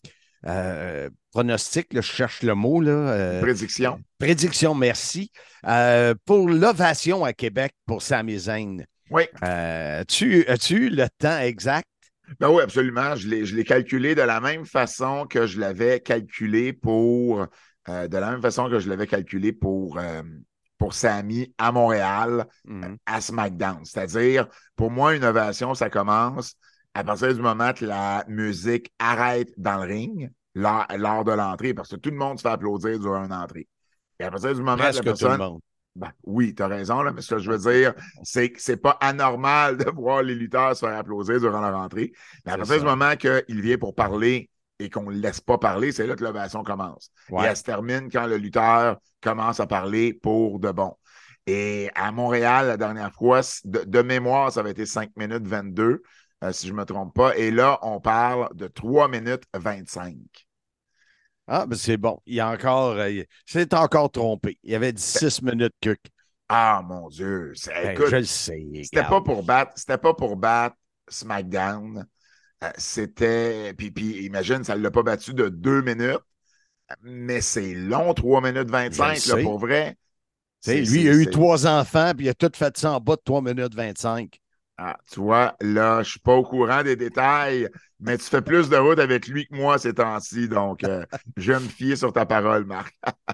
[1.33, 2.81] pronostic, je cherche le mot.
[2.81, 4.01] Là, prédiction.
[4.19, 5.33] Prédiction, merci.
[6.25, 8.85] pour l'ovation à Québec pour Sami Zayn.
[9.11, 9.25] Oui.
[9.41, 11.89] as-tu eu le temps exact?
[12.41, 13.15] Ben oui, absolument.
[13.15, 17.47] Je l'ai calculé de la même façon que je l'avais calculé pour.
[17.89, 20.01] de la même façon que je l'avais calculé pour
[20.79, 22.97] pour Sami à Montréal, mm-hmm.
[23.07, 23.85] à SmackDown.
[23.85, 26.55] C'est-à-dire, pour moi, une ovation, ça commence
[26.95, 31.91] à partir du moment que la musique arrête dans le ring, lors, de l'entrée, parce
[31.91, 33.69] que tout le monde se fait applaudir durant une entrée.
[34.19, 35.59] Et à partir du moment que la personne.
[35.97, 38.77] Ben, oui, tu as raison, là, mais ce que je veux dire, c'est que c'est
[38.77, 42.13] pas anormal de voir les lutteurs se faire applaudir durant leur entrée.
[42.45, 45.59] Mais à partir du moment qu'il vient pour parler et qu'on ne le laisse pas
[45.59, 47.11] parler, c'est là que l'ovation commence.
[47.39, 50.95] Et elle se termine quand le lutteur commence à parler pour de bon.
[51.47, 56.03] Et à Montréal, la dernière fois, de, de mémoire, ça avait été 5 minutes 22.
[56.45, 57.37] Euh, si je ne me trompe pas.
[57.37, 60.15] Et là, on parle de 3 minutes 25.
[61.47, 62.19] Ah, ben c'est bon.
[62.27, 62.97] Il y a encore.
[63.47, 64.59] c'est euh, encore trompé.
[64.63, 65.97] Il y avait 16 minutes que.
[66.49, 67.53] Ah, mon Dieu.
[67.67, 68.65] Ben, je le sais.
[68.83, 69.73] C'était pas pour battre.
[69.77, 70.77] C'était pas pour battre
[71.09, 72.07] SmackDown.
[72.65, 73.75] Euh, c'était.
[73.75, 76.21] Puis, puis, imagine, ça ne l'a pas battu de 2 minutes.
[77.03, 79.97] Mais c'est long, 3 minutes 25, là, pour vrai.
[80.67, 83.23] Lui, il a eu trois enfants, puis il a tout fait ça en bas de
[83.25, 84.41] 3 minutes 25.
[84.79, 87.67] Ah, tu vois, là, je suis pas au courant des détails,
[87.99, 91.03] mais tu fais plus de route avec lui que moi ces temps-ci, donc euh,
[91.39, 92.95] je vais me fier sur ta parole, Marc.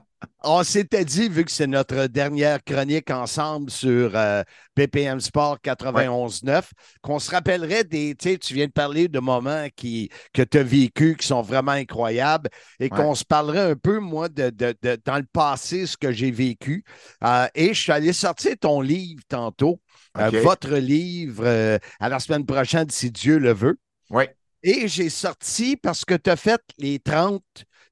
[0.44, 4.42] On s'était dit, vu que c'est notre dernière chronique ensemble sur euh,
[4.76, 6.64] BPM Sport 91.9,
[7.00, 11.16] qu'on se rappellerait des, tu viens de parler de moments qui, que tu as vécu
[11.16, 12.50] qui sont vraiment incroyables
[12.80, 14.50] et qu'on se parlerait un peu, moi, de,
[15.04, 16.84] dans le passé, ce que j'ai vécu.
[17.22, 19.80] Euh, et je suis allé sortir ton livre tantôt.
[20.18, 23.78] Euh, votre livre à la semaine prochaine, si Dieu le veut.
[24.10, 24.24] Oui.
[24.62, 27.42] Et j'ai sorti parce que tu as fait les 30,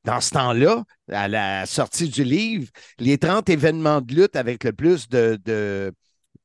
[0.05, 4.73] dans ce temps-là, à la sortie du livre, les 30 événements de lutte avec le
[4.73, 5.93] plus de, de-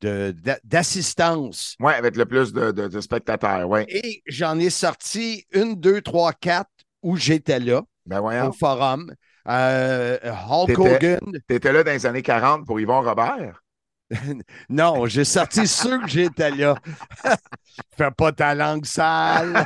[0.02, 1.76] d'a- d'assistance.
[1.80, 3.86] Ouais, avec le plus de, de- de spectateurs, ouais.
[3.90, 6.70] Et j'en ai sorti une, deux, trois, quatre
[7.02, 9.14] où j'étais là Ben au forum.
[9.48, 11.20] Euh, Hulk Hogan.
[11.48, 13.62] T'étais là dans les années 40 pour Yvon Robert?
[14.70, 16.76] Non, j'ai sorti ceux que j'étais là.
[17.98, 19.66] Fais pas ta langue sale.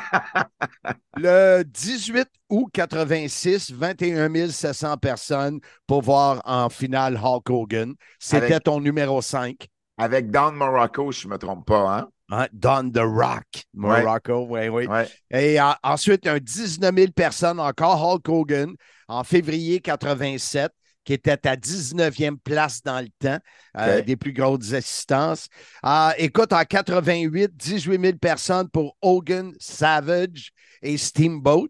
[1.18, 7.94] Le 18 août 86, 21 700 personnes pour voir en finale Hulk Hogan.
[8.18, 9.68] C'était Avec- ton numéro 5.
[9.98, 12.08] Avec Don Morocco, si je ne me trompe pas, hein?
[12.32, 13.66] Hein, Don The Rock.
[13.74, 14.86] Morocco, oui, oui.
[14.88, 15.08] Ouais.
[15.32, 18.76] Et euh, ensuite, un 19 000 personnes, encore Hulk Hogan,
[19.08, 20.72] en février 87,
[21.04, 23.40] qui était à 19e place dans le temps,
[23.78, 25.48] euh, des plus grosses assistances.
[25.86, 31.68] Euh, écoute, en 88, 18 000 personnes pour Hogan, Savage et Steamboat.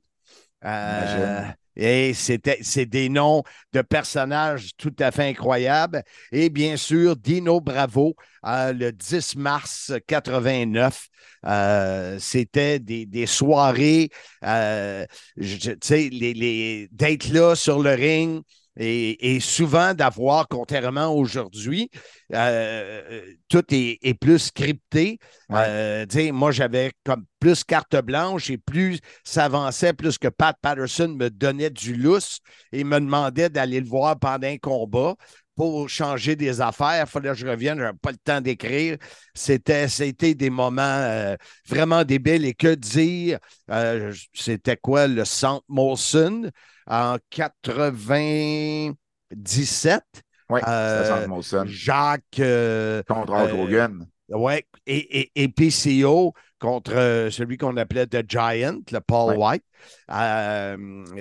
[0.66, 1.44] Euh,
[1.76, 6.04] et c'était, c'est des noms de personnages tout à fait incroyables.
[6.32, 8.16] Et bien sûr, Dino Bravo,
[8.46, 11.08] euh, le 10 mars 89.
[11.46, 14.10] Euh, c'était des, des soirées,
[14.44, 15.06] euh,
[15.42, 18.42] tu sais, les, les- d'être là sur le ring
[18.80, 21.90] et, et souvent d'avoir, contrairement aujourd'hui,
[22.34, 25.20] euh, tout est, est plus scripté.
[25.50, 25.66] Ouais.
[25.68, 31.10] Euh, moi, j'avais comme plus carte blanche et plus ça avançait, plus que Pat Patterson
[31.10, 32.40] me donnait du lousse
[32.72, 35.16] et me demandait d'aller le voir pendant un combat
[35.60, 37.04] pour changer des affaires.
[37.06, 38.96] Il fallait que je revienne, je n'avais pas le temps d'écrire.
[39.36, 41.36] C'était, c'était des moments euh,
[41.68, 42.46] vraiment débiles.
[42.46, 46.50] Et que dire, euh, c'était quoi le Centre Molson
[46.88, 50.02] en 97?
[50.50, 51.66] Oui, Euh, Molson.
[51.68, 52.40] Jacques.
[52.40, 54.08] euh, Contre Hogan.
[54.30, 59.38] Ouais, et, et, et PCO contre euh, celui qu'on appelait The Giant, le Paul Ouais.
[59.38, 59.64] White.
[60.12, 60.76] Euh,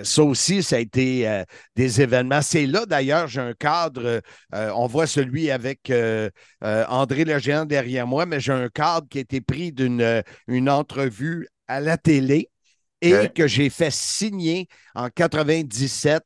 [0.05, 1.45] ça aussi, ça a été euh,
[1.77, 2.43] des événements.
[2.43, 4.21] C'est là, d'ailleurs, j'ai un cadre.
[4.55, 5.93] euh, on voit celui avec
[6.63, 10.69] André Le Géant derrière moi, mais j'ai un cadre qui a été pris d'une une
[10.71, 12.51] entrevue à la télé
[13.01, 13.29] et Ouais.
[13.33, 16.23] que j'ai fait signer en 97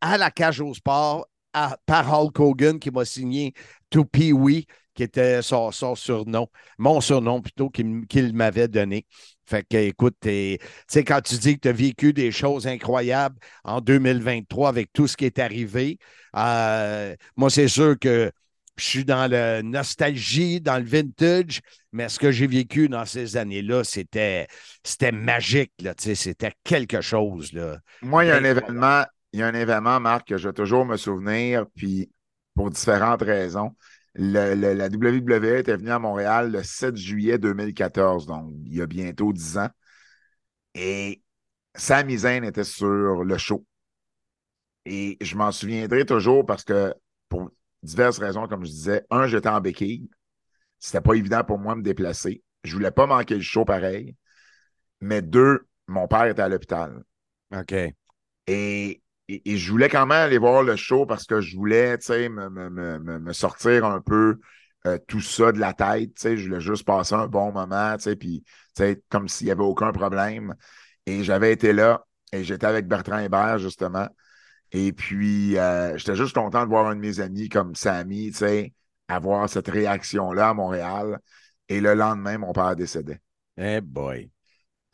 [0.00, 3.52] à la cage au sport à- par Hulk Hogan qui m'a signé
[3.90, 4.66] To Pee-Wee,
[5.02, 9.06] qui était son, son surnom, mon surnom plutôt qu'il m'avait donné.
[9.44, 13.36] Fait que, écoute, tu sais, quand tu dis que tu as vécu des choses incroyables
[13.64, 15.98] en 2023 avec tout ce qui est arrivé,
[16.36, 18.30] euh, moi, c'est sûr que
[18.76, 21.60] je suis dans la nostalgie, dans le vintage,
[21.92, 24.46] mais ce que j'ai vécu dans ces années-là, c'était
[24.82, 27.52] c'était magique, là, tu sais, c'était quelque chose.
[27.52, 27.78] Là.
[28.00, 30.54] Moi, il y a un événement, il y a un événement, Marc, que je vais
[30.54, 32.10] toujours me souvenir, puis
[32.54, 33.74] pour différentes raisons.
[34.14, 38.82] Le- le- la WWE était venue à Montréal le 7 juillet 2014, donc il y
[38.82, 39.68] a bientôt 10 ans.
[40.74, 41.22] Et
[41.76, 43.64] Sami Zayn était sur le show.
[44.84, 46.94] Et je m'en souviendrai toujours parce que,
[47.28, 47.50] pour
[47.82, 50.10] diverses raisons, comme je disais, un, j'étais en béquille.
[50.78, 52.42] C'était pas évident pour moi de me déplacer.
[52.64, 54.16] Je voulais pas manquer le show pareil.
[55.00, 57.04] Mais deux, mon père était à l'hôpital.
[57.54, 57.74] OK.
[58.48, 59.02] Et,
[59.44, 62.28] et, je voulais quand même aller voir le show parce que je voulais, tu sais,
[62.28, 64.38] me, me, me, me- sortir un peu
[64.86, 66.36] euh, tout ça de la tête, tu sais.
[66.36, 69.52] Je voulais juste passer un bon moment, tu sais, puis, tu sais, comme s'il n'y
[69.52, 70.54] avait aucun problème.
[71.06, 74.08] Et j'avais été là et j'étais avec Bertrand Hébert, justement.
[74.72, 78.38] Et puis, euh, j'étais juste content de voir un de mes amis comme Samy, tu
[78.38, 78.74] sais,
[79.08, 81.20] avoir cette réaction-là à Montréal.
[81.70, 83.20] Et le lendemain, mon père décédait.
[83.58, 84.31] Eh boy.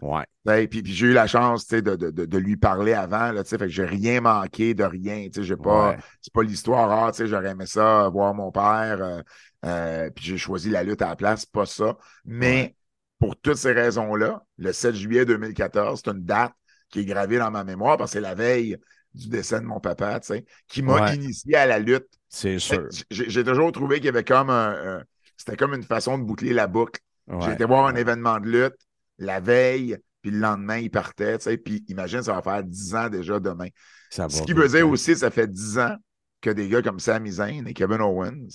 [0.00, 0.24] Ouais.
[0.46, 3.42] Ouais, puis, puis j'ai eu la chance de, de, de, de lui parler avant, là,
[3.44, 5.28] fait que j'ai rien manqué de rien.
[5.36, 5.98] J'ai pas, Ouais.
[6.20, 9.20] C'est pas l'histoire, ah, j'aurais aimé ça, voir mon père, euh,
[9.64, 11.96] euh, puis j'ai choisi la lutte à la place, pas ça.
[12.24, 12.76] Mais Ouais.
[13.18, 16.52] pour toutes ces raisons-là, le 7 juillet 2014, c'est une date
[16.90, 18.76] qui est gravée dans ma mémoire parce que c'est la veille
[19.14, 20.20] du décès de mon papa,
[20.68, 21.16] qui m'a Ouais.
[21.16, 22.06] initié à la lutte.
[22.28, 22.86] C'est sûr.
[23.10, 25.02] J'ai toujours trouvé qu'il y avait comme un, un-
[25.36, 27.00] c'était comme une façon de boucler la boucle.
[27.40, 28.76] J'ai été voir un événement de lutte
[29.18, 32.94] la veille, puis le lendemain, il partait, tu sais, puis imagine, ça va faire 10
[32.94, 33.68] ans déjà demain.
[34.10, 35.96] Ça Ce qui veut dire aussi, ça fait 10 ans
[36.40, 38.48] que des gars comme Sami Zayn et Kevin Owens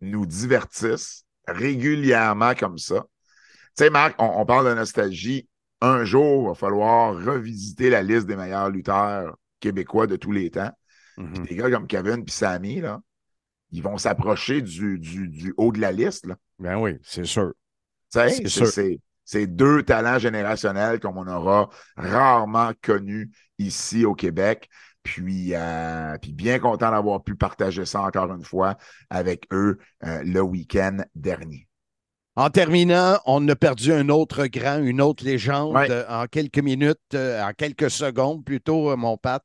[0.00, 3.04] nous divertissent régulièrement comme ça.
[3.76, 5.48] Tu sais, Marc, on, on parle de nostalgie.
[5.80, 10.50] Un jour, il va falloir revisiter la liste des meilleurs lutteurs québécois de tous les
[10.50, 10.70] temps.
[11.34, 13.00] Puis des gars comme Kevin puis Sami, là,
[13.70, 16.36] ils vont s'approcher du, du, du haut de la liste, là.
[16.58, 17.52] Ben oui, c'est sûr.
[18.28, 18.66] C'est- sûr.
[19.24, 24.68] C'est deux talents générationnels comme on aura rarement connus ici au Québec.
[25.02, 28.76] Puis, euh, puis bien content d'avoir pu partager ça encore une fois
[29.10, 31.66] avec eux euh, le week-end dernier.
[32.36, 35.90] En terminant, on a perdu un autre grand, une autre légende Ouais.
[35.90, 39.42] euh, en quelques minutes, en quelques secondes plutôt, mon Pat.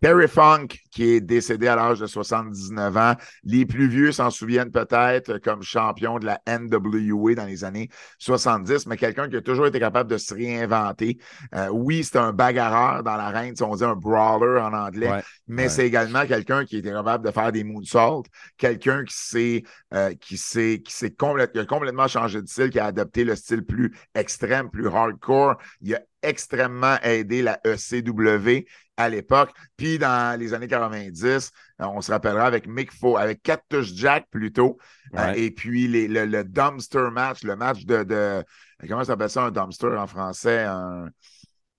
[0.00, 3.14] Terry Funk, qui est décédé à l'âge de 79 ans.
[3.44, 8.86] Les plus vieux s'en souviennent peut-être comme champion de la NWA dans les années 70,
[8.86, 11.18] mais quelqu'un qui a toujours été capable de se réinventer.
[11.54, 15.22] Euh, oui, c'est un bagarreur dans l'arène, si on dit un brawler en anglais, Ouais,
[15.46, 15.68] mais ouais.
[15.68, 18.24] c'est également quelqu'un qui était capable de faire des moonsaults,
[18.56, 22.70] quelqu'un qui s'est euh, qui s'est qui s'est complète- qui a complètement changé de style,
[22.70, 25.56] qui a adopté le style plus extrême, plus hardcore.
[25.82, 29.50] Il a extrêmement aidé la ECW à l'époque.
[29.76, 34.26] Puis dans les années 90, euh, on se rappellera avec Mick Fo, avec Cactus Jack
[34.30, 34.78] plutôt.
[35.14, 35.40] Euh, Ouais.
[35.40, 38.44] et puis les- le, le dumpster match, le match de, de
[38.88, 40.64] comment ça s'appelle ça un dumpster en français?
[40.64, 41.08] Un,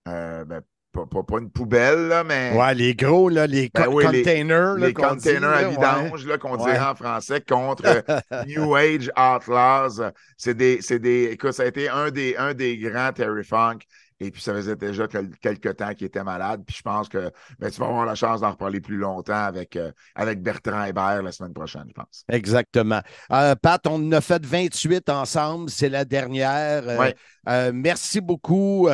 [0.08, 3.86] euh, ben, pas, pas- pas une poubelle, là, mais Ouais, les gros, là, les Ben
[3.86, 4.74] les- containers.
[4.76, 5.70] là, les dit, containers à ouais.
[5.70, 6.74] vidange qu'on Ouais.
[6.74, 7.84] dirait en français contre
[8.48, 10.12] New Age Outlaws.
[10.36, 11.30] C'est des, c'est des.
[11.32, 13.78] Écoute, ça a été un des, un des grands Terry Funk.
[14.24, 16.62] Et puis, ça faisait déjà quel- quelques temps qu'il était malade.
[16.66, 19.76] Puis, je pense que ben, tu vas avoir la chance d'en reparler plus longtemps avec,
[19.76, 22.24] euh, avec Bertrand Hébert la semaine prochaine, je pense.
[22.30, 23.02] Exactement.
[23.32, 25.72] Euh, Pat, on en a fait 28 ensemble.
[25.72, 26.88] C'est la dernière.
[26.88, 27.16] Euh, Ouais.
[27.50, 28.88] euh, merci beaucoup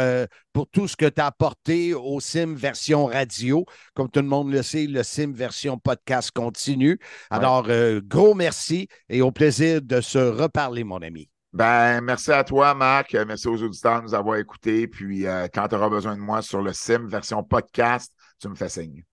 [0.54, 3.66] pour tout ce que tu as apporté au Sim version radio.
[3.94, 7.00] Comme tout le monde le sait, le Sim version podcast continue.
[7.30, 7.68] Alors,
[8.04, 11.30] gros merci et au plaisir de se reparler, mon ami.
[11.58, 13.16] Ben, merci à toi, Marc.
[13.16, 14.88] Euh, Merci aux auditeurs de nous avoir écoutés.
[14.88, 18.54] Puis, euh, quand tu auras besoin de moi sur le SIM version podcast, tu me
[18.54, 19.04] fais signe.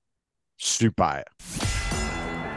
[0.59, 1.24] Super.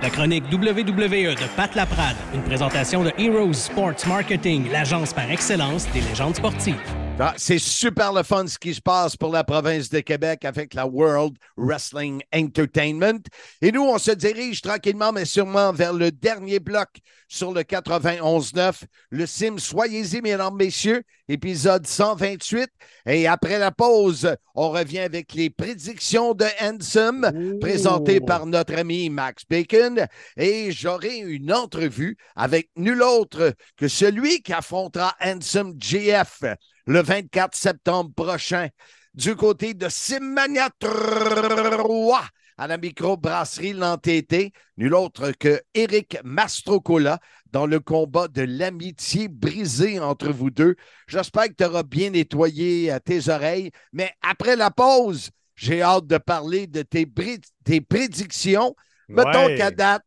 [0.02, 5.90] La chronique WWE de Pat Laprade, une présentation de Heroes Sports Marketing, l'agence par excellence
[5.94, 7.07] des légendes sportives.
[7.20, 10.76] Ah, c'est super le fun ce qui se passe pour la province de Québec avec
[10.76, 13.24] la World Wrestling Entertainment.
[13.60, 16.90] Et nous, on se dirige tranquillement, mais sûrement vers le dernier bloc
[17.28, 18.84] sur le 91.9.
[19.10, 22.70] Le Sim, soyez-y, mesdames, messieurs, épisode 128.
[23.08, 29.10] Et après la pause, on revient avec les prédictions de Handsome, présentées par notre ami
[29.10, 30.06] Max Bacon.
[30.38, 36.44] Et j'aurai une entrevue avec nul autre que celui qui affrontera Handsome GF
[36.88, 38.70] le 24 septembre prochain
[39.14, 42.22] du côté de Simmania 3
[42.60, 47.20] à la microbrasserie L'Entêté, nul autre que Eric Mastrocola
[47.52, 50.76] dans le combat de l'amitié brisée entre vous deux.
[51.08, 56.08] J'espère que tu auras bien nettoyé euh, tes oreilles, mais après la pause, j'ai hâte
[56.08, 58.76] de parler de tes, bri- tes prédictions.
[59.08, 59.56] Mettons Ouais.
[59.56, 60.04] qu'à date,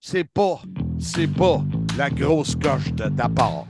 [0.00, 0.62] c'est pas,
[0.98, 1.62] c'est pas
[1.96, 3.66] la grosse coche de ta part.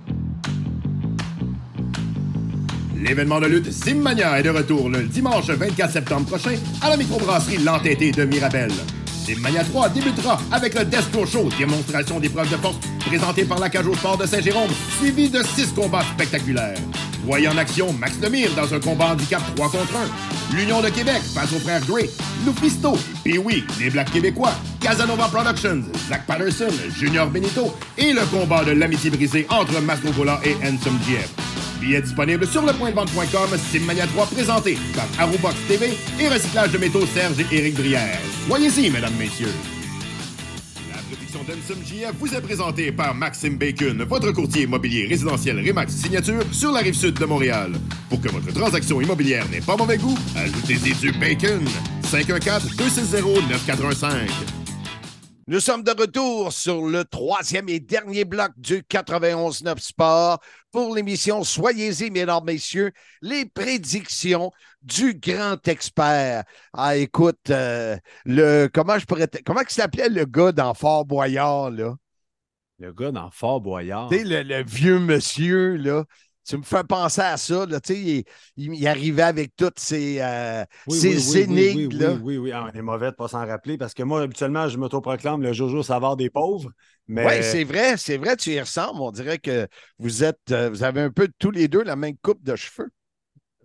[3.03, 7.59] L'événement de lutte Simmania est de retour le dimanche 24 septembre prochain à la microbrasserie
[7.59, 8.71] L'Entêté de Mirabel.
[9.25, 13.91] Simmania 3 débutera avec le Destro Show, démonstration d'épreuves de force présentée par la Cage
[13.93, 16.79] Sport de Saint-Jérôme, suivi de six combats spectaculaires.
[17.25, 19.97] Voyez en action Max Lemire dans un combat handicap 3 contre
[20.53, 22.09] 1, l'Union de Québec face aux frères Gray,
[22.47, 28.73] Lufisto, Pee-Wee, les Blacks québécois, Casanova Productions, Zach Patterson, Junior Benito et le combat de
[28.73, 31.52] l'amitié brisée entre Mastrogola et Handsome GF.
[31.83, 36.71] Billets disponibles sur le point de vente.com, Simmania 3 présenté par Arubox TV et Recyclage
[36.71, 38.21] de métaux Serge et Éric Brière.
[38.47, 39.53] Voyez-y, mesdames, messieurs.
[40.91, 41.79] La prédiction d'Ensum
[42.21, 46.95] vous est présentée par Maxime Bacon, votre courtier immobilier résidentiel Remax Signature sur la rive
[46.95, 47.73] sud de Montréal.
[48.09, 51.65] Pour que votre transaction immobilière n'ait pas mauvais goût, ajoutez-y du bacon.
[52.05, 54.62] 514-260-9415.
[55.49, 60.39] Nous sommes de retour sur le troisième et dernier bloc du 91.9 Sport
[60.71, 64.53] pour l'émission Soyez-y, mesdames, messieurs, les prédictions
[64.83, 66.45] du grand expert.
[66.73, 71.97] Ah, écoute, euh, le, comment je pourrais, comment s'appelait le gars dans Fort Boyard, là?
[72.79, 74.11] Le gars dans Fort Boyard.
[74.11, 76.05] Tu sais, le, le vieux monsieur, là.
[76.45, 77.79] Tu me fais penser à ça, là.
[77.91, 78.25] Il,
[78.57, 82.19] il- il arrivait avec toutes ses, euh, Oui, oui, oui, énigmes, oui, là.
[82.19, 82.53] Oui, oui, oui.
[82.53, 85.41] Ah, on est mauvais de ne pas s'en rappeler parce que moi, habituellement, je m'autoproclame
[85.43, 86.73] le Jojo Savard des pauvres.
[87.07, 89.01] Mais Oui, c'est vrai, c'est vrai, tu y ressembles.
[89.01, 92.17] On dirait que vous êtes, euh, vous avez un peu tous les deux la même
[92.23, 92.91] coupe de cheveux.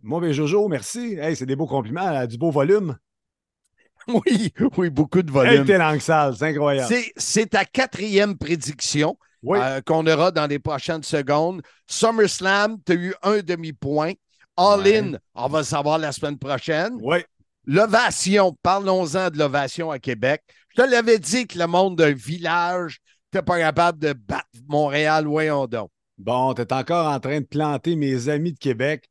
[0.02, 1.16] moi, ben Jojo, merci.
[1.20, 2.98] Hey, c'est des beaux compliments, du beau volume.
[4.08, 5.66] Oui, oui, beaucoup de Hey, volume.
[5.66, 6.94] t'es c'est incroyable.
[7.18, 9.60] C'est ta quatrième prédiction Oui.
[9.62, 11.62] euh, qu'on aura dans les prochaines secondes.
[11.88, 14.13] SummerSlam, tu as eu un demi-point.
[14.56, 14.97] All Ouais.
[15.00, 16.97] In, on va le savoir la semaine prochaine.
[17.02, 17.19] Oui.
[17.65, 20.42] L'ovation, parlons-en de l'ovation à Québec.
[20.75, 23.00] Je te l'avais dit que le monde d'un village
[23.33, 25.90] n'était pas capable de battre Montréal, voyons donc.
[26.17, 29.10] Bon, t'es encore en train de planter mes amis de Québec.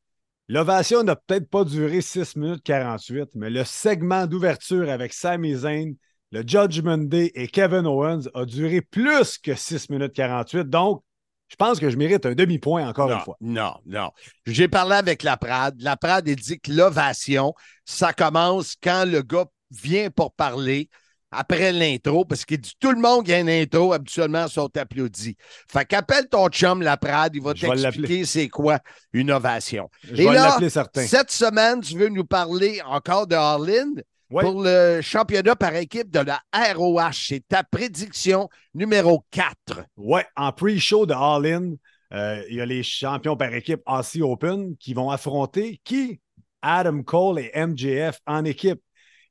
[0.49, 5.93] L'ovation n'a peut-être pas duré 6 minutes 48, mais le segment d'ouverture avec Sami Zayn,
[6.31, 10.69] le Judgment Day et Kevin Owens a duré plus que 6 minutes 48.
[10.69, 11.03] Donc,
[11.47, 13.37] je pense que je mérite un demi-point encore non, une fois.
[13.39, 14.11] Non, non.
[14.45, 15.75] J'ai parlé avec la Prade.
[15.79, 17.53] La Prade, dit que l'ovation,
[17.85, 20.89] ça commence quand le gars vient pour parler
[21.31, 25.35] après l'intro, parce qu'il dit tout le monde qui a une intro, habituellement, sont applaudis.
[25.69, 28.79] Fait qu'appelle ton chum Laprade, il va t'expliquer c'est quoi
[29.11, 29.89] une ovation.
[30.03, 33.93] Je Et vais là, cette semaine, tu veux nous parler encore de Harlan
[34.29, 34.43] Ouais.
[34.43, 37.13] pour le championnat par équipe de la ROH.
[37.13, 39.85] C'est ta prédiction numéro 4.
[39.95, 41.73] Ouais, en pre-show de All In,
[42.13, 46.19] euh, il y a les champions par équipe Aussie Open qui vont affronter qui?
[46.61, 48.81] Adam Cole et MJF en équipe.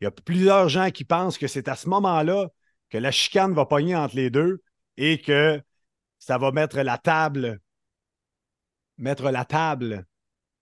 [0.00, 2.48] Il y a plusieurs gens qui pensent que c'est à ce moment-là
[2.90, 4.62] que la chicane va pogner entre les deux
[4.96, 5.60] et que
[6.18, 7.60] ça va mettre la table.
[8.98, 10.06] Mettre la table.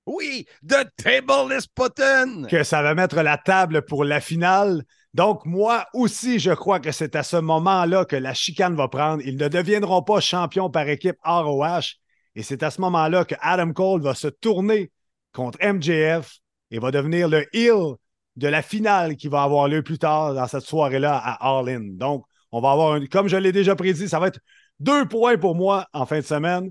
[0.06, 2.46] Oui, The Table is Putin.
[2.48, 4.82] Que ça va mettre la table pour la finale.
[5.14, 9.22] Donc, moi aussi, je crois que c'est à ce moment-là que la chicane va prendre.
[9.24, 11.96] Ils ne deviendront pas champions par équipe ROH.
[12.34, 14.90] Et c'est à ce moment-là que Adam Cole va se tourner
[15.32, 16.38] contre MJF
[16.70, 17.94] et va devenir le heel
[18.36, 21.92] de la finale qui va avoir lieu plus tard dans cette soirée-là à All In.
[21.92, 24.40] Donc, on va avoir, comme je l'ai déjà prédit, ça va être
[24.80, 26.70] deux points pour moi en fin de semaine.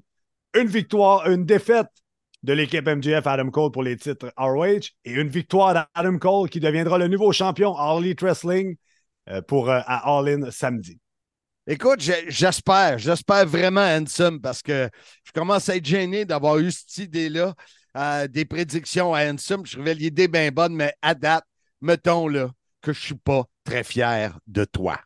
[0.54, 1.88] Une victoire, une défaite
[2.44, 6.60] de l'équipe MJF Adam Cole pour les titres ROH et une victoire d'Adam Cole qui
[6.60, 8.76] deviendra le nouveau champion All Elite Wrestling
[9.30, 11.00] euh, pour euh, à All In samedi.
[11.66, 14.89] Écoute, j'espère, j'espère vraiment Handsome parce que
[15.24, 17.56] je commence à être gêné d'avoir eu cette idée-là,
[17.96, 19.66] euh, des prédictions à Handsome.
[19.66, 21.46] Je trouvais l'idée bien bonne, mais à date,
[21.80, 25.00] mettons là que je suis pas très fier de toi.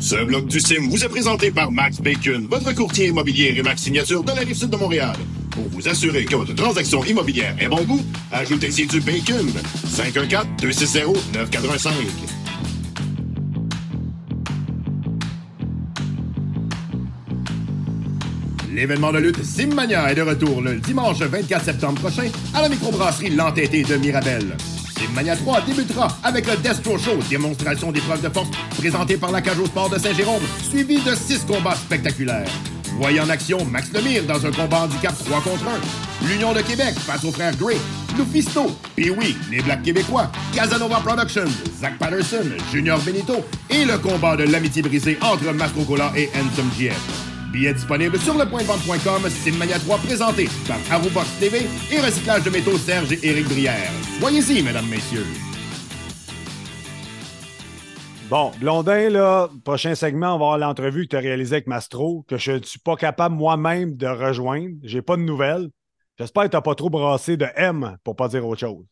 [0.00, 3.82] Ce bloc du Sim vous est présenté par Max Bacon, votre courtier immobilier et Max
[3.82, 5.14] Signature de la Rive-Sud de Montréal.
[5.54, 8.00] Pour vous assurer que votre transaction immobilière est bon goût,
[8.32, 9.46] ajoutez-y du Bacon.
[9.86, 11.90] 514-260-985.
[18.74, 23.30] L'événement de lutte Simmania est de retour le dimanche 24 septembre prochain à la microbrasserie
[23.30, 24.56] L'Entêté de Mirabel.
[24.98, 29.60] Simmania 3 débutera avec le Destro Show, démonstration d'épreuves de force présentée par la Cage
[29.60, 32.50] au Sport de Saint-Jérôme, suivi de six combats spectaculaires.
[32.98, 35.64] Voyez en action Max Lemire dans un combat handicap 3 contre
[36.22, 36.26] 1.
[36.28, 37.78] L'Union de Québec face aux frères Gray.
[38.16, 44.44] Lufisto, Pee-Wee, les Blacks québécois, Casanova Productions, Zach Patterson, Junior Benito et le combat de
[44.44, 46.94] l'amitié brisée entre Mastrocola et Handsome GF.
[47.52, 53.12] Billets disponibles sur lepointdevente.com, Simmania 3 présenté par Arubox TV et Recyclage de métaux Serge
[53.12, 53.90] et Éric Brière.
[54.20, 55.26] Soyez-y, mesdames, messieurs.
[58.34, 62.24] Bon, Blondin, là, prochain segment, on va avoir l'entrevue que tu as réalisée avec Mastro,
[62.26, 64.74] que je ne suis pas capable moi-même de rejoindre.
[64.82, 65.70] J'ai pas de nouvelles.
[66.18, 68.84] J'espère que tu n'as pas trop brassé de M pour pas dire autre chose.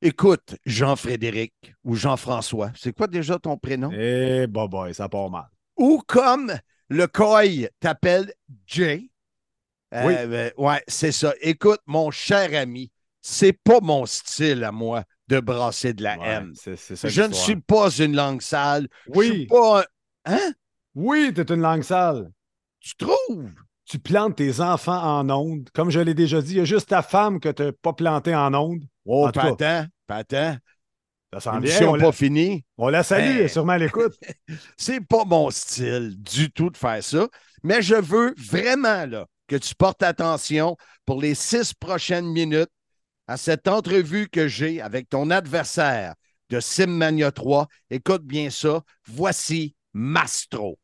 [0.00, 3.90] Écoute, Jean-Frédéric ou Jean-François, c'est quoi déjà ton prénom?
[3.92, 5.48] Eh, bah, boy, ça part mal.
[5.76, 6.52] Ou comme
[6.88, 8.32] le COI t'appelle
[8.64, 9.10] Jay.
[9.92, 10.14] Euh, Oui.
[10.28, 11.34] ben, ouais, c'est ça.
[11.40, 16.28] Écoute, mon cher ami, c'est pas mon style à moi de brasser de la Ouais,
[16.28, 16.52] M.
[16.54, 18.88] c'est c'est ça Je ne suis pas une langue sale.
[19.06, 19.30] Je Oui.
[19.30, 19.84] suis pas un...
[20.34, 20.52] Hein?
[20.94, 22.30] Oui, tu es une langue sale.
[22.80, 23.50] Tu trouves?
[23.84, 25.68] Tu plantes tes enfants en ondes.
[25.74, 27.92] Comme je l'ai déjà dit, il y a juste ta femme que tu n'as pas
[27.92, 28.82] planté en ondes.
[29.04, 30.58] Oh, En patent, patent.
[31.32, 31.88] Ça sent bien.
[31.88, 32.64] On pas la, finie.
[32.78, 34.14] on la salue, Ben- elle est sûrement à l'écoute.
[34.76, 37.28] C'est pas mon style du tout de faire ça,
[37.62, 42.70] mais je veux vraiment là, que tu portes attention pour les six prochaines minutes
[43.28, 46.14] à cette entrevue que j'ai avec ton adversaire
[46.50, 47.66] de Simmania 3.
[47.90, 48.82] Écoute bien ça.
[49.06, 50.78] Voici Mastro.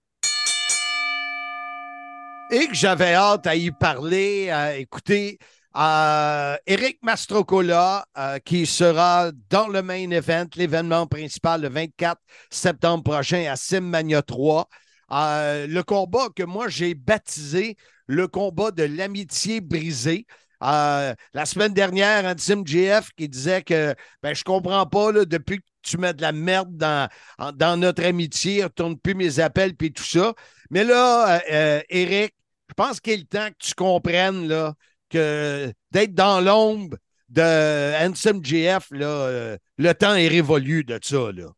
[2.51, 4.53] Et que j'avais hâte à y parler.
[4.77, 5.39] écoutez,
[5.75, 12.21] euh, Eric Mastrocola, euh, qui sera dans le main event, l'événement principal le 24
[12.51, 14.69] septembre prochain à Simmania 3.
[15.13, 17.77] Euh, le combat que moi j'ai baptisé
[18.07, 20.27] le combat de l'amitié brisée.
[20.63, 25.59] Euh, la semaine dernière, Antim GF qui disait que ben, je comprends pas, là, depuis
[25.59, 27.09] que tu mets de la merde dans,
[27.55, 30.35] dans notre amitié, ne retourne plus mes appels puis tout ça.
[30.71, 32.35] Mais là, euh, euh, Eric,
[32.69, 34.75] je pense qu'il est le temps que tu comprennes là,
[35.11, 36.97] que d'être dans l'ombre
[37.29, 41.33] de Handsome GF, là, euh, le temps est révolu de ça.
[41.33, 41.49] Là.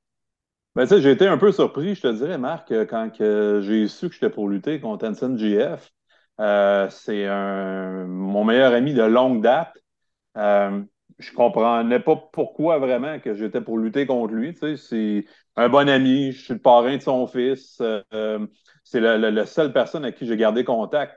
[0.75, 3.11] Ben, j'ai été un peu surpris, je te dirais, Marc, euh, quand
[3.63, 5.93] j'ai su que j'étais pour lutter contre Hanson GF.
[6.41, 7.27] Euh, c'est
[8.07, 9.77] mon meilleur ami de longue date.
[10.37, 10.83] Euh,
[11.19, 14.57] je comprenais pas pourquoi vraiment que j'étais pour lutter contre lui.
[14.77, 15.25] C'est
[15.57, 17.81] un bon ami, je suis le parrain de son fils.
[17.81, 18.47] Euh,
[18.83, 21.15] c'est la seule personne à qui j'ai gardé contact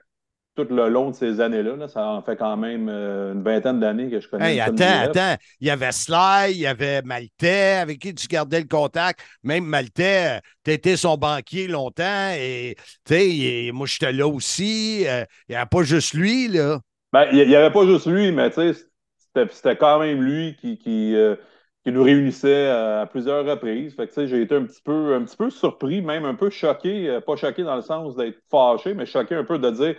[0.58, 1.76] tout le long de ces années-là.
[1.76, 1.88] là.
[1.88, 5.36] Ça en fait quand même euh, une vingtaine d'années que je connais Hey, attends, attends.
[5.60, 9.20] Il y avait Sly, il y avait Maltais, avec qui tu gardais le contact?
[9.43, 12.76] Même Maltais, tu étais son banquier longtemps et,
[13.10, 15.08] il- moi, j'étais là aussi.
[15.08, 16.80] euh, Il n'y avait pas juste lui, là.
[17.14, 21.36] Ben, il n'y avait pas juste lui, mais c'était quand même lui qui, qui, euh,
[21.84, 23.95] qui nous réunissait euh, à plusieurs reprises.
[23.95, 27.10] Fait que, j'ai été un petit, peu, un petit peu surpris, même un peu choqué,
[27.10, 29.95] euh, pas choqué dans le sens d'être fâché, mais choqué un peu de dire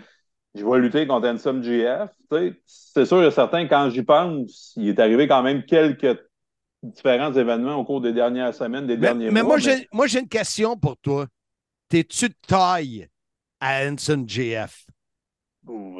[0.55, 2.11] je vais lutter contre Ansem GF.
[2.67, 6.19] C'est sûr et certain, quand j'y pense, il est arrivé quand même quelques
[6.83, 9.51] différents événements au cours des dernières semaines, des Mais, derniers mais mois.
[9.51, 11.27] moi, j'ai, moi, j'ai une question pour toi.
[11.89, 13.09] T'es-tu de taille
[13.61, 14.87] à Hanson GF?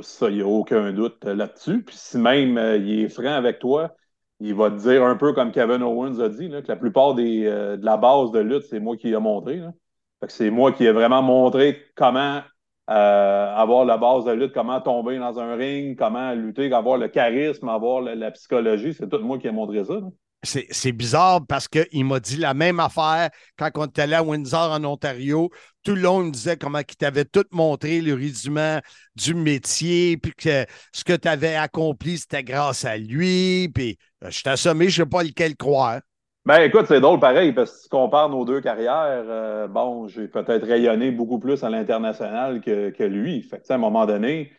[0.03, 1.83] Ça, il n'y a aucun doute là-dessus.
[1.83, 3.95] Puis si même euh, il est franc avec toi,
[4.41, 7.15] il va te dire un peu comme Kevin Owens a dit, là, que la plupart
[7.15, 9.57] des, euh, de la base de lutte, c'est moi qui ai montré.
[9.57, 9.73] là.
[10.21, 12.41] Fait que c'est moi qui ai vraiment montré comment
[12.89, 17.09] euh, avoir la base de lutte, comment tomber dans un ring, comment lutter, avoir le
[17.09, 18.95] charisme, avoir la, psychologie.
[18.95, 20.01] C'est tout moi qui ai montré ça.
[20.45, 23.29] C'est, bizarre parce qu'il m'a dit la même affaire
[23.59, 25.51] quand on était allé à Windsor en Ontario.
[25.83, 28.81] Tout le long, il me disait comment il t'avait tout montré le rudiment
[29.17, 33.69] du métier, puis que ce que tu avais accompli, c'était grâce à lui.
[33.75, 36.01] Puis euh, je t'ai assommé, je ne sais pas lequel croire.
[36.45, 40.09] Ben écoute, c'est drôle pareil, parce que si tu compares nos deux carrières, euh, bon,
[40.09, 43.43] j'ai peut-être rayonné beaucoup plus à l'international que, que lui.
[43.43, 44.51] Fait que, à un moment donné,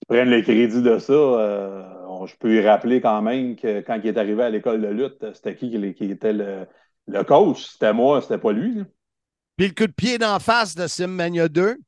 [0.00, 3.80] tu prennes les crédits de ça, euh, on- je peux y rappeler quand même que
[3.82, 6.66] quand il est arrivé à l'école de lutte, c'était qui qui, était le,
[7.08, 7.64] le coach?
[7.72, 8.74] C'était moi, c'était pas lui.
[8.76, 8.84] là.
[9.56, 11.78] Puis le coup de pied d'en face de Simmania 2,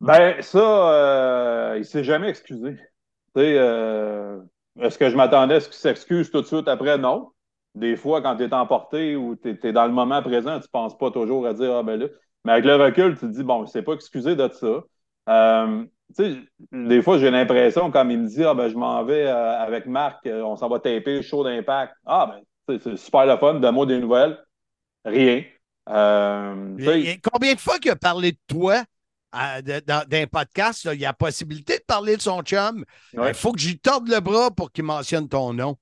[0.00, 2.74] Ben, ça, euh, il s'est jamais excusé.
[2.76, 4.40] Tu sais, euh,
[4.80, 6.98] est-ce que je m'attendais à ce qu'il s'excuse tout de suite après?
[6.98, 7.31] Non.
[7.74, 10.96] Des fois, quand tu es emporté ou tu es, dans le moment présent, tu penses
[10.96, 12.06] pas toujours à dire, ah ben là.
[12.44, 14.80] Mais avec le recul, tu te dis, bon, il s'est pas excusé de ça.
[15.28, 16.36] Euh, tu sais,
[16.72, 19.86] des fois, j'ai l'impression, comme il me dit, ah ben, je m'en vais euh, avec
[19.86, 21.94] Marc, euh, on s'en va taper show d'impact.
[22.04, 22.30] Ah
[22.68, 24.38] ben, c'est super le fun, donne-moi des nouvelles.
[25.04, 25.42] Rien.
[25.88, 26.76] Euh,
[27.32, 28.82] combien de fois qu'il a parlé de toi
[29.34, 30.84] euh, de- dans, dans un podcast?
[30.84, 32.84] là, il y a la possibilité de parler de son chum?
[33.14, 33.34] Il Ouais.
[33.34, 35.76] faut que j'y torde le bras pour qu'il mentionne ton nom.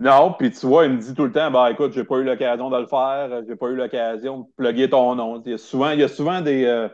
[0.00, 2.24] Non, puis tu vois, il me dit tout le temps, bah écoute, j'ai pas eu
[2.24, 5.42] l'occasion de le faire, euh, j'ai pas eu l'occasion de plugger ton nom.
[5.44, 6.88] Il y a souvent, il y a souvent des, euh,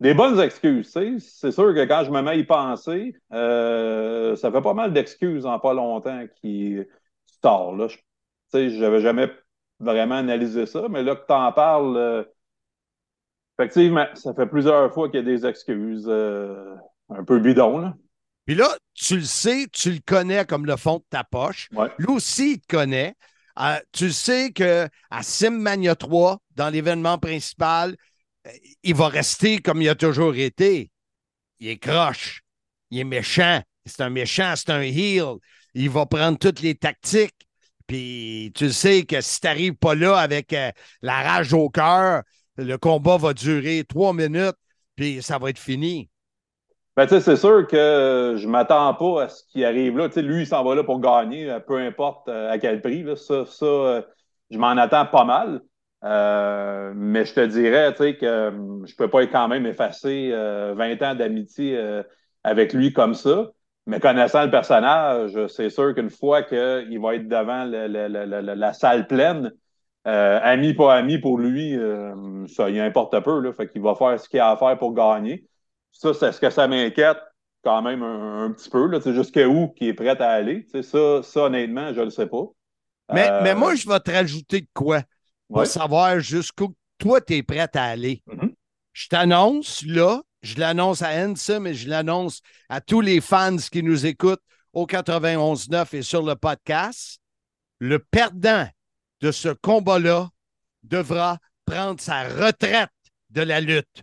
[0.00, 0.90] des bonnes excuses.
[0.92, 4.92] C'est sûr que quand je me mets à y penser, euh, ça fait pas mal
[4.92, 6.78] d'excuses en pas longtemps qui
[7.42, 7.76] sort.
[7.76, 7.88] Là.
[7.88, 9.30] Je- j'avais jamais
[9.80, 12.24] vraiment analysé ça, mais là que tu en parles, euh,
[13.58, 16.74] effectivement, ça fait plusieurs fois qu'il y a des excuses euh,
[17.10, 17.78] un peu bidons.
[17.78, 17.94] Là.
[18.48, 21.68] Puis là, tu le sais, tu le connais comme le fond de ta poche.
[21.70, 21.88] Ouais.
[21.98, 23.14] Lui aussi, il te connaît.
[23.60, 24.88] Euh, tu sais qu'à
[25.20, 27.94] Simmania 3, dans l'événement principal,
[28.46, 28.50] euh,
[28.82, 30.90] il va rester comme il a toujours été.
[31.60, 32.40] Il est croche.
[32.90, 33.60] Il est méchant.
[33.84, 35.34] C'est un méchant, c'est un heel.
[35.74, 37.46] Il va prendre toutes les tactiques.
[37.86, 40.72] Puis tu sais que si tu n'arrives pas là avec euh,
[41.02, 42.22] la rage au cœur,
[42.56, 44.56] le combat va durer trois minutes,
[44.96, 46.08] puis ça va être fini.
[46.98, 50.08] Ben, c'est sûr que je m'attends pas à ce qui arrive là.
[50.16, 53.04] Lui, il s'en va là pour gagner, euh, peu importe euh, à quel prix.
[53.04, 53.14] Là.
[53.14, 54.02] Ça, ça euh,
[54.50, 55.60] je m'en attends pas mal.
[56.02, 61.14] Mais je te dirais, que euh, je peux pas quand même effacer euh, 20 ans
[61.14, 61.80] d'amitié
[62.42, 63.52] avec lui comme ça.
[63.86, 69.52] Mais connaissant le personnage, c'est sûr qu'une fois qu'il va être devant la salle pleine,
[70.02, 71.78] ami pas ami pour lui,
[72.48, 73.38] ça y importe peu.
[73.40, 75.46] Là, fait qu'il va faire ce qu'il a à faire pour gagner.
[75.92, 77.18] Ça, c'est ce que ça m'inquiète
[77.64, 78.88] quand même un, un petit peu.
[79.12, 80.66] Jusqu'à où qui est prêt à aller.
[80.82, 82.44] Ça, ça, honnêtement, je ne le sais pas.
[83.12, 85.02] Mais, Euh, mais moi, je vais te rajouter de quoi?
[85.48, 85.66] Pour ouais.
[85.66, 88.22] savoir jusqu'où toi, tu es prêt à aller.
[88.26, 88.52] Mhm.
[88.92, 93.82] Je t'annonce là, je l'annonce à Ensa, mais je l'annonce à tous les fans qui
[93.82, 97.20] nous écoutent au 91.9 et sur le podcast.
[97.78, 98.68] Le perdant
[99.20, 100.28] de ce combat-là
[100.82, 102.90] devra prendre sa retraite
[103.30, 104.02] de la lutte.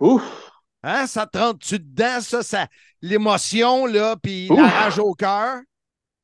[0.00, 0.50] Ouf!
[0.82, 2.66] Hein, ça te rentre-tu dedans, ça, ça
[3.02, 5.60] l'émotion, là, puis la rage au cœur?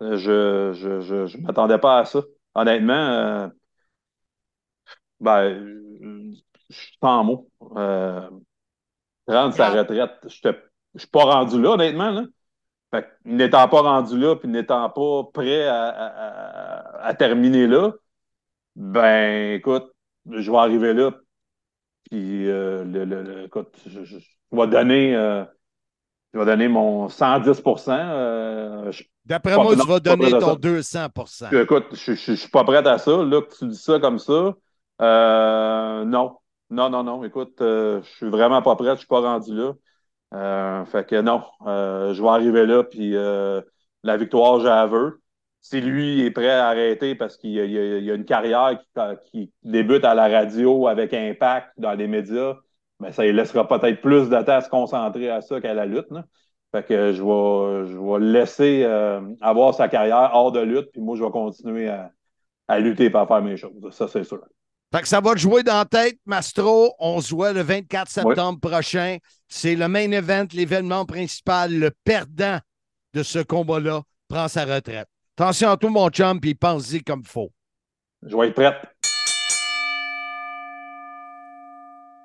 [0.03, 2.23] Euh, Je je, je, je m'attendais pas à ça.
[2.55, 3.49] Honnêtement, euh,
[5.21, 6.35] ben,
[6.71, 7.51] je suis sans mots.
[7.77, 8.29] Euh,
[9.27, 9.91] prendre sa Regarde.
[9.91, 12.11] retraite, je ne suis pas rendu là, honnêtement.
[12.11, 12.25] Là.
[12.93, 17.93] Fait n'étant pas rendu là, puis n'étant pas prêt à- à- à terminer là,
[18.77, 19.93] ben, écoute,
[20.31, 21.13] je vais arriver là,
[22.11, 25.45] puis euh, le, le- le- écoute, je, je- je vais donner, euh,
[26.35, 30.57] je vais donner mon 110 euh, je D'après moi, tu vas donner ton ça.
[30.57, 31.09] 200
[31.63, 33.25] Écoute, je, je, je suis pas prêt à ça.
[33.25, 34.55] Là, que tu dis ça comme ça,
[35.03, 36.39] euh, non.
[36.71, 37.25] Non, non, non.
[37.25, 38.93] Écoute, je suis vraiment pas prêt.
[38.93, 39.75] Je suis pas rendu là.
[40.87, 45.21] Fait que non, je vais arriver là, puis la victoire, j'aveux.
[45.69, 50.05] Si lui est prêt à arrêter parce qu'il y a, une carrière qui, qui débute
[50.05, 52.55] à la radio avec impact dans les médias,
[53.01, 55.85] ben, ça lui laissera peut-être plus de temps à se concentrer à ça qu'à la
[55.85, 56.09] lutte.
[56.13, 56.25] là.
[56.71, 61.01] Fait que je vais, je vais laisser euh, avoir sa carrière hors de lutte, puis
[61.01, 62.13] moi, je vais continuer à,
[62.69, 63.73] à lutter et à faire mes choses.
[63.91, 64.41] Ça, c'est sûr.
[64.95, 66.95] Fait que ça va te jouer dans la tête, Mastro.
[67.01, 69.17] On se voit le 24 septembre prochain.
[69.49, 71.75] C'est le main event, l'événement principal.
[71.75, 72.61] Le perdant
[73.15, 75.09] de ce combat-là prend sa retraite.
[75.39, 77.53] Attention à tout, mon chum, puis pense-y comme il faut.
[78.23, 78.75] Je vais être prête.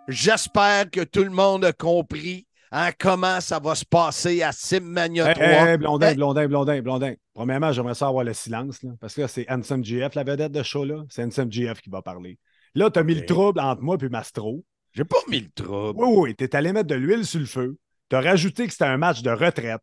[0.07, 5.27] J'espère que tout le monde a compris hein, comment ça va se passer à Simmania
[5.27, 5.45] Hey, 3.
[5.45, 7.13] hey, hey, Blondin, Hey, Blondin, Blondin, Blondin.
[7.33, 10.51] Premièrement, j'aimerais ça avoir le silence, là, parce que là, c'est Handsome GF, la vedette
[10.53, 11.03] de ce show-là.
[11.09, 12.37] C'est Handsome GF qui va parler.
[12.75, 14.63] Là, tu as mis le trouble entre moi et Mastro.
[14.93, 15.99] J'ai pas mis le trouble.
[16.01, 17.77] Oui, oui, tu es allé mettre de l'huile sur le feu.
[18.09, 19.81] Tu as rajouté que c'était un match de retraite.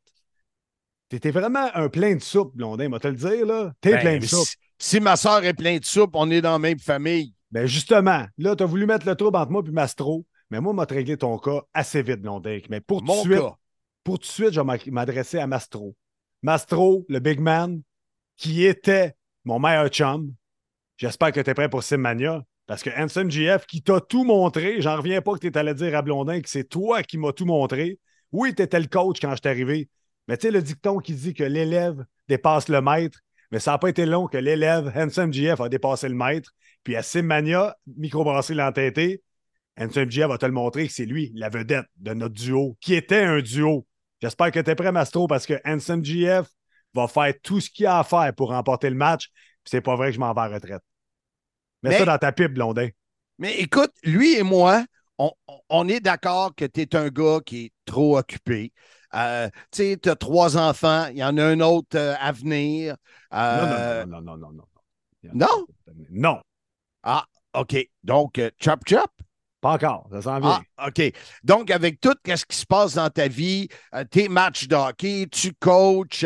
[1.08, 3.72] Tu étais vraiment un plein de soupe, Blondin, moi te le dire, là.
[3.80, 4.48] T'es Ben, plein de soupe.
[4.78, 7.34] si, si ma soeur est pleine de soupe, on est dans la même famille.
[7.50, 10.72] Ben justement, là, tu as voulu mettre le trouble entre moi et Mastro, mais moi,
[10.74, 12.58] m'a réglé ton cas assez vite, Blondin.
[12.68, 13.54] Mais pour tout de suite, cas.
[14.04, 15.94] pour tout de suite, je vais m'adresser à Mastro.
[16.42, 17.80] Mastro, le big man,
[18.36, 20.32] qui était mon meilleur chum.
[20.98, 22.42] J'espère que tu es prêt pour Simmania.
[22.66, 25.72] Parce que Handsome GF, qui t'a tout montré, j'en reviens pas que tu es allé
[25.72, 27.98] dire à Blondin que c'est toi qui m'as tout montré.
[28.30, 29.88] Oui, tu étais le coach quand je suis arrivé.
[30.28, 33.20] Mais tu sais, le dicton qui dit que l'élève dépasse le maître,
[33.50, 36.52] mais ça n'a pas été long que l'élève, Handsome GF, a dépassé le maître.
[36.84, 39.22] Puis à Simmania, microbrasserie l'entêté,
[39.80, 42.94] Handsome GF va te le montrer que c'est lui, la vedette de notre duo, qui
[42.94, 43.86] était un duo.
[44.20, 46.46] J'espère que tu es prêt, Mastro, parce que Handsome GF
[46.94, 49.28] va faire tout ce qu'il a à faire pour remporter le match.
[49.64, 50.82] Puis c'est pas vrai que je m'en vais à retraite.
[51.82, 52.88] Mets Mais- ça dans ta pipe, Blondin.
[53.38, 54.84] Mais écoute, lui et moi,
[55.16, 58.72] on, on- on est d'accord que tu es un gars qui est trop occupé.
[59.14, 62.32] Euh, tu sais, tu as trois enfants, il y en a un autre euh, à
[62.32, 62.96] venir.
[63.32, 64.64] Euh, Non, non, non, non, non,
[65.22, 65.30] non.
[65.34, 65.66] non?
[66.10, 66.40] Non,
[67.02, 67.76] Ah, OK.
[68.04, 69.10] Donc, chop chop?
[69.60, 70.08] pas encore.
[70.12, 70.62] Ça s'en vient.
[70.76, 71.02] Ah, OK.
[71.42, 73.68] Donc, avec tout ce qui se passe dans ta vie,
[74.10, 76.24] tes matchs de hockey, tu coaches,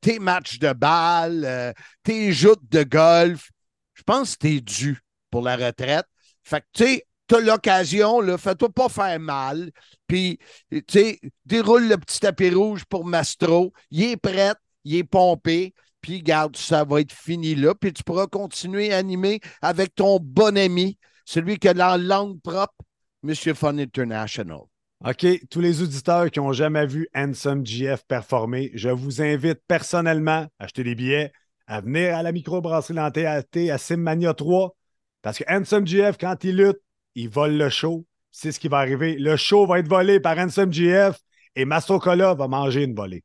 [0.00, 1.74] tes matchs de balle,
[2.04, 3.50] tes joutes de golf,
[3.94, 5.00] je pense que tu es dû
[5.30, 6.06] pour la retraite.
[6.44, 9.70] Fait que, tu sais, tu as l'occasion, fais-toi pas faire mal.
[10.06, 10.38] Puis,
[10.70, 13.72] tu sais, déroule le petit tapis rouge pour Mastro.
[13.90, 14.52] Il est prêt,
[14.84, 15.74] il est pompé.
[16.00, 17.74] Puis, garde, ça va être fini là.
[17.74, 22.40] Puis, tu pourras continuer à animer avec ton bon ami, celui qui a la langue
[22.42, 22.74] propre,
[23.22, 24.60] Monsieur Fun International.
[25.06, 30.46] OK, tous les auditeurs qui n'ont jamais vu Handsome GF performer, je vous invite personnellement
[30.58, 31.32] à acheter des billets,
[31.66, 34.76] à venir à la microbrasserie Lanté à Simmania 3.
[35.22, 36.80] Parce que Handsome GF, quand il lutte,
[37.14, 38.04] il vole le show.
[38.30, 39.16] C'est ce qui va arriver.
[39.16, 41.18] Le show va être volé par Handsome GF
[41.54, 43.22] et Mastro Cola va manger une volée.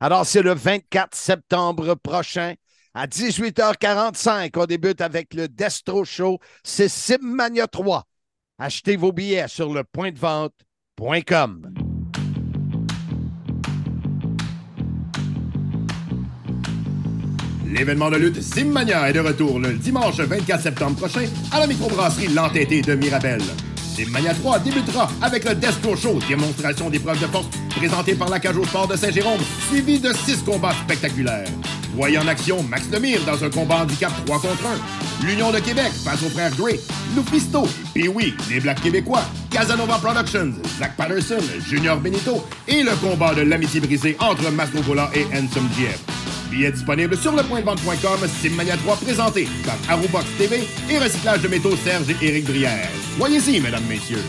[0.00, 2.54] Alors, c'est le 24 septembre prochain
[2.94, 4.50] à 18h45.
[4.56, 6.38] On débute avec le Destro Show.
[6.64, 8.04] C'est Simmania 3.
[8.58, 11.81] Achetez vos billets sur le point de vente.com.
[17.72, 22.28] L'événement de lutte Simmania est de retour le dimanche 24 septembre prochain à la microbrasserie
[22.28, 23.40] L'Entêté de Mirabel.
[23.96, 28.62] Simmania 3 débutera avec le Destro Show, démonstration d'épreuves de force présentée par la Cage
[28.62, 31.48] Sport de Saint-Jérôme, suivi de six combats spectaculaires.
[31.94, 34.66] Voyez en action Max Lemire dans un combat handicap 3 contre
[35.22, 35.26] 1.
[35.26, 36.80] L'Union de Québec face aux frères Gray,
[37.14, 43.42] Lufisto, Pee-Wee, les Blacks québécois, Casanova Productions, Zach Patterson, Junior Benito et le combat de
[43.42, 46.00] l'amitié brisée entre Mastrogola et Handsome GF.
[46.50, 51.42] Billets disponibles sur le point de vente.com, Simmania 3 présenté par Arubox TV et Recyclage
[51.42, 52.88] de métaux Serge et Éric Brière.
[53.18, 54.22] Soyez-y, mesdames, messieurs.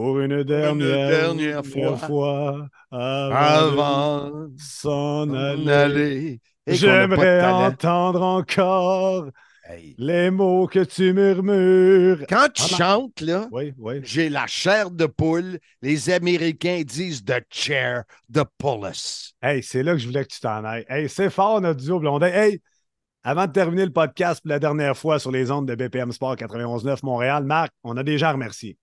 [0.00, 1.96] Pour une dernière, dernière fois.
[1.98, 9.26] fois, avant, Avant s'en aller, j'aimerais entendre encore
[9.68, 9.94] Hey.
[9.98, 12.24] les mots que tu murmures.
[12.28, 14.00] Quand tu Ah, chantes, là, Oui, oui.
[14.02, 15.58] j'ai la chair de poule.
[15.80, 19.34] Les Américains disent the chair de Paulus.
[19.40, 20.84] Hey, c'est là que je voulais que tu t'en ailles.
[20.88, 22.26] Hey, c'est fort notre duo Blondin.
[22.26, 22.60] Hey,
[23.22, 26.34] avant de terminer le podcast pour la dernière fois sur les ondes de BPM Sport
[26.36, 28.76] 91.9 Montréal, Marc, on a déjà remercié.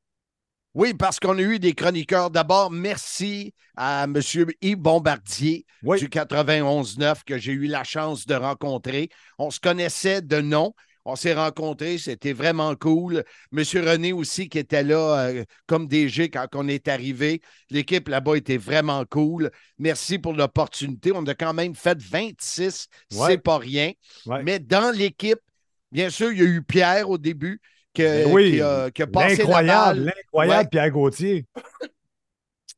[0.78, 2.30] Oui, parce qu'on a eu des chroniqueurs.
[2.30, 4.22] D'abord, merci à M.
[4.62, 5.98] Yves Bombardier Oui.
[5.98, 9.10] du 91.9 que j'ai eu la chance de rencontrer.
[9.40, 10.76] On se connaissait de nom.
[11.04, 13.24] On s'est rencontrés, c'était vraiment cool.
[13.52, 17.42] Monsieur René aussi qui était là euh, comme DG quand on est arrivé.
[17.72, 19.50] L'équipe là-bas était vraiment cool.
[19.80, 21.12] Merci pour l'opportunité.
[21.12, 23.32] On a quand même fait 26, Ouais.
[23.32, 23.94] c'est pas rien.
[24.28, 24.44] Ouais.
[24.44, 25.40] Mais dans l'équipe,
[25.92, 27.62] bien sûr, il y a eu Pierre au début
[27.98, 30.06] que- Ben oui, qui, a, qui a passé la L'incroyable, balle.
[30.16, 30.68] l'incroyable Ouais.
[30.70, 31.46] Pierre Gauthier.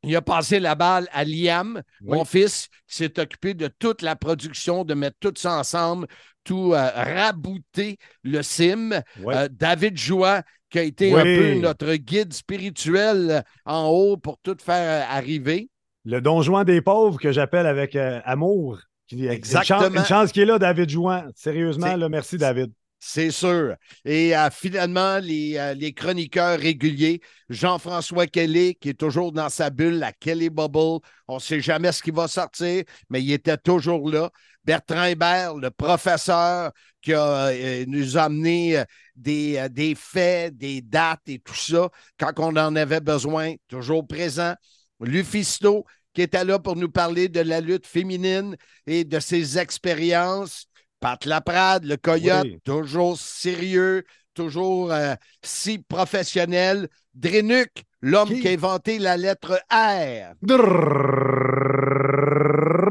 [0.04, 2.18] Il a passé la balle à Liam, Oui.
[2.18, 6.08] mon fils, qui s'est occupé de toute la production, de mettre tout ça ensemble
[6.46, 8.92] tout euh, rabouté le sim.
[9.28, 11.20] Euh, David Joie, qui a été Oui.
[11.20, 15.70] un peu notre guide spirituel euh, en haut pour tout faire arriver.
[16.06, 18.80] Le Don Juan des pauvres que j'appelle avec euh, amour.
[19.08, 19.80] Qui- Exactement.
[19.82, 21.26] Une chance, une chance qu'il est là, David Jouan.
[21.36, 22.72] Sérieusement, là, merci, David.
[23.02, 23.76] C'est sûr.
[24.04, 29.70] Et euh, finalement, les, euh, les chroniqueurs réguliers, Jean-François Kelly, qui est toujours dans sa
[29.70, 31.00] bulle, la Kelly Bubble.
[31.30, 34.30] On ne sait jamais ce qui va sortir, mais il était toujours là.
[34.66, 36.72] Bertrand Hébert, le professeur
[37.02, 38.84] qui a, euh, nous a amené
[39.16, 41.90] des, des faits, des dates et tout ça,
[42.20, 44.54] quand on en avait besoin, toujours présent.
[45.00, 50.66] Lufisto, qui était là pour nous parler de la lutte féminine et de ses expériences.
[51.00, 52.60] Pat Laprade, le coyote, Oui.
[52.64, 56.88] toujours sérieux, toujours euh, si professionnel.
[57.16, 57.70] Drenuk,
[58.02, 58.42] l'homme Qui?
[58.42, 60.34] qui a inventé la lettre R.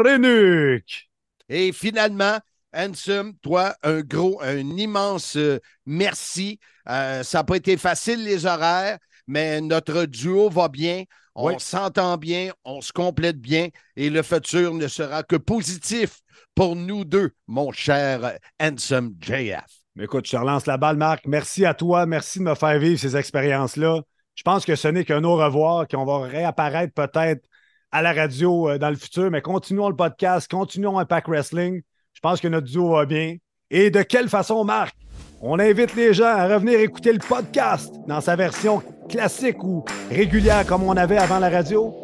[0.04, 1.08] Renuc.
[1.48, 2.38] Et finalement,
[2.74, 6.58] Ansem, toi, un gros, un immense euh, merci.
[6.88, 11.04] Euh, ça n'a pas été facile, les horaires, mais notre duo va bien.
[11.34, 11.54] On Oui.
[11.58, 16.20] s'entend bien, on se complète bien et le futur ne sera que positif
[16.54, 19.64] pour nous deux, mon cher Ansem JF.
[20.00, 21.26] Écoute, je te relance la balle, Marc.
[21.26, 22.06] Merci à toi.
[22.06, 24.02] Merci de me faire vivre ces expériences-là.
[24.36, 27.44] Je pense que ce n'est qu'un au revoir, qu'on va réapparaître peut-être
[27.90, 31.82] à la radio euh, dans le futur, mais continuons le podcast, continuons Impact Wrestling.
[32.12, 33.36] Je pense que notre duo va bien.
[33.70, 34.94] Et de quelle façon, Marc?
[35.40, 40.66] On invite les gens à revenir écouter le podcast dans sa version classique ou régulière
[40.66, 41.94] comme on avait avant la radio.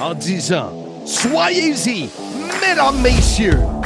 [0.00, 0.72] En disant,
[1.04, 2.08] soyez-y,
[2.60, 3.79] mesdames, messieurs.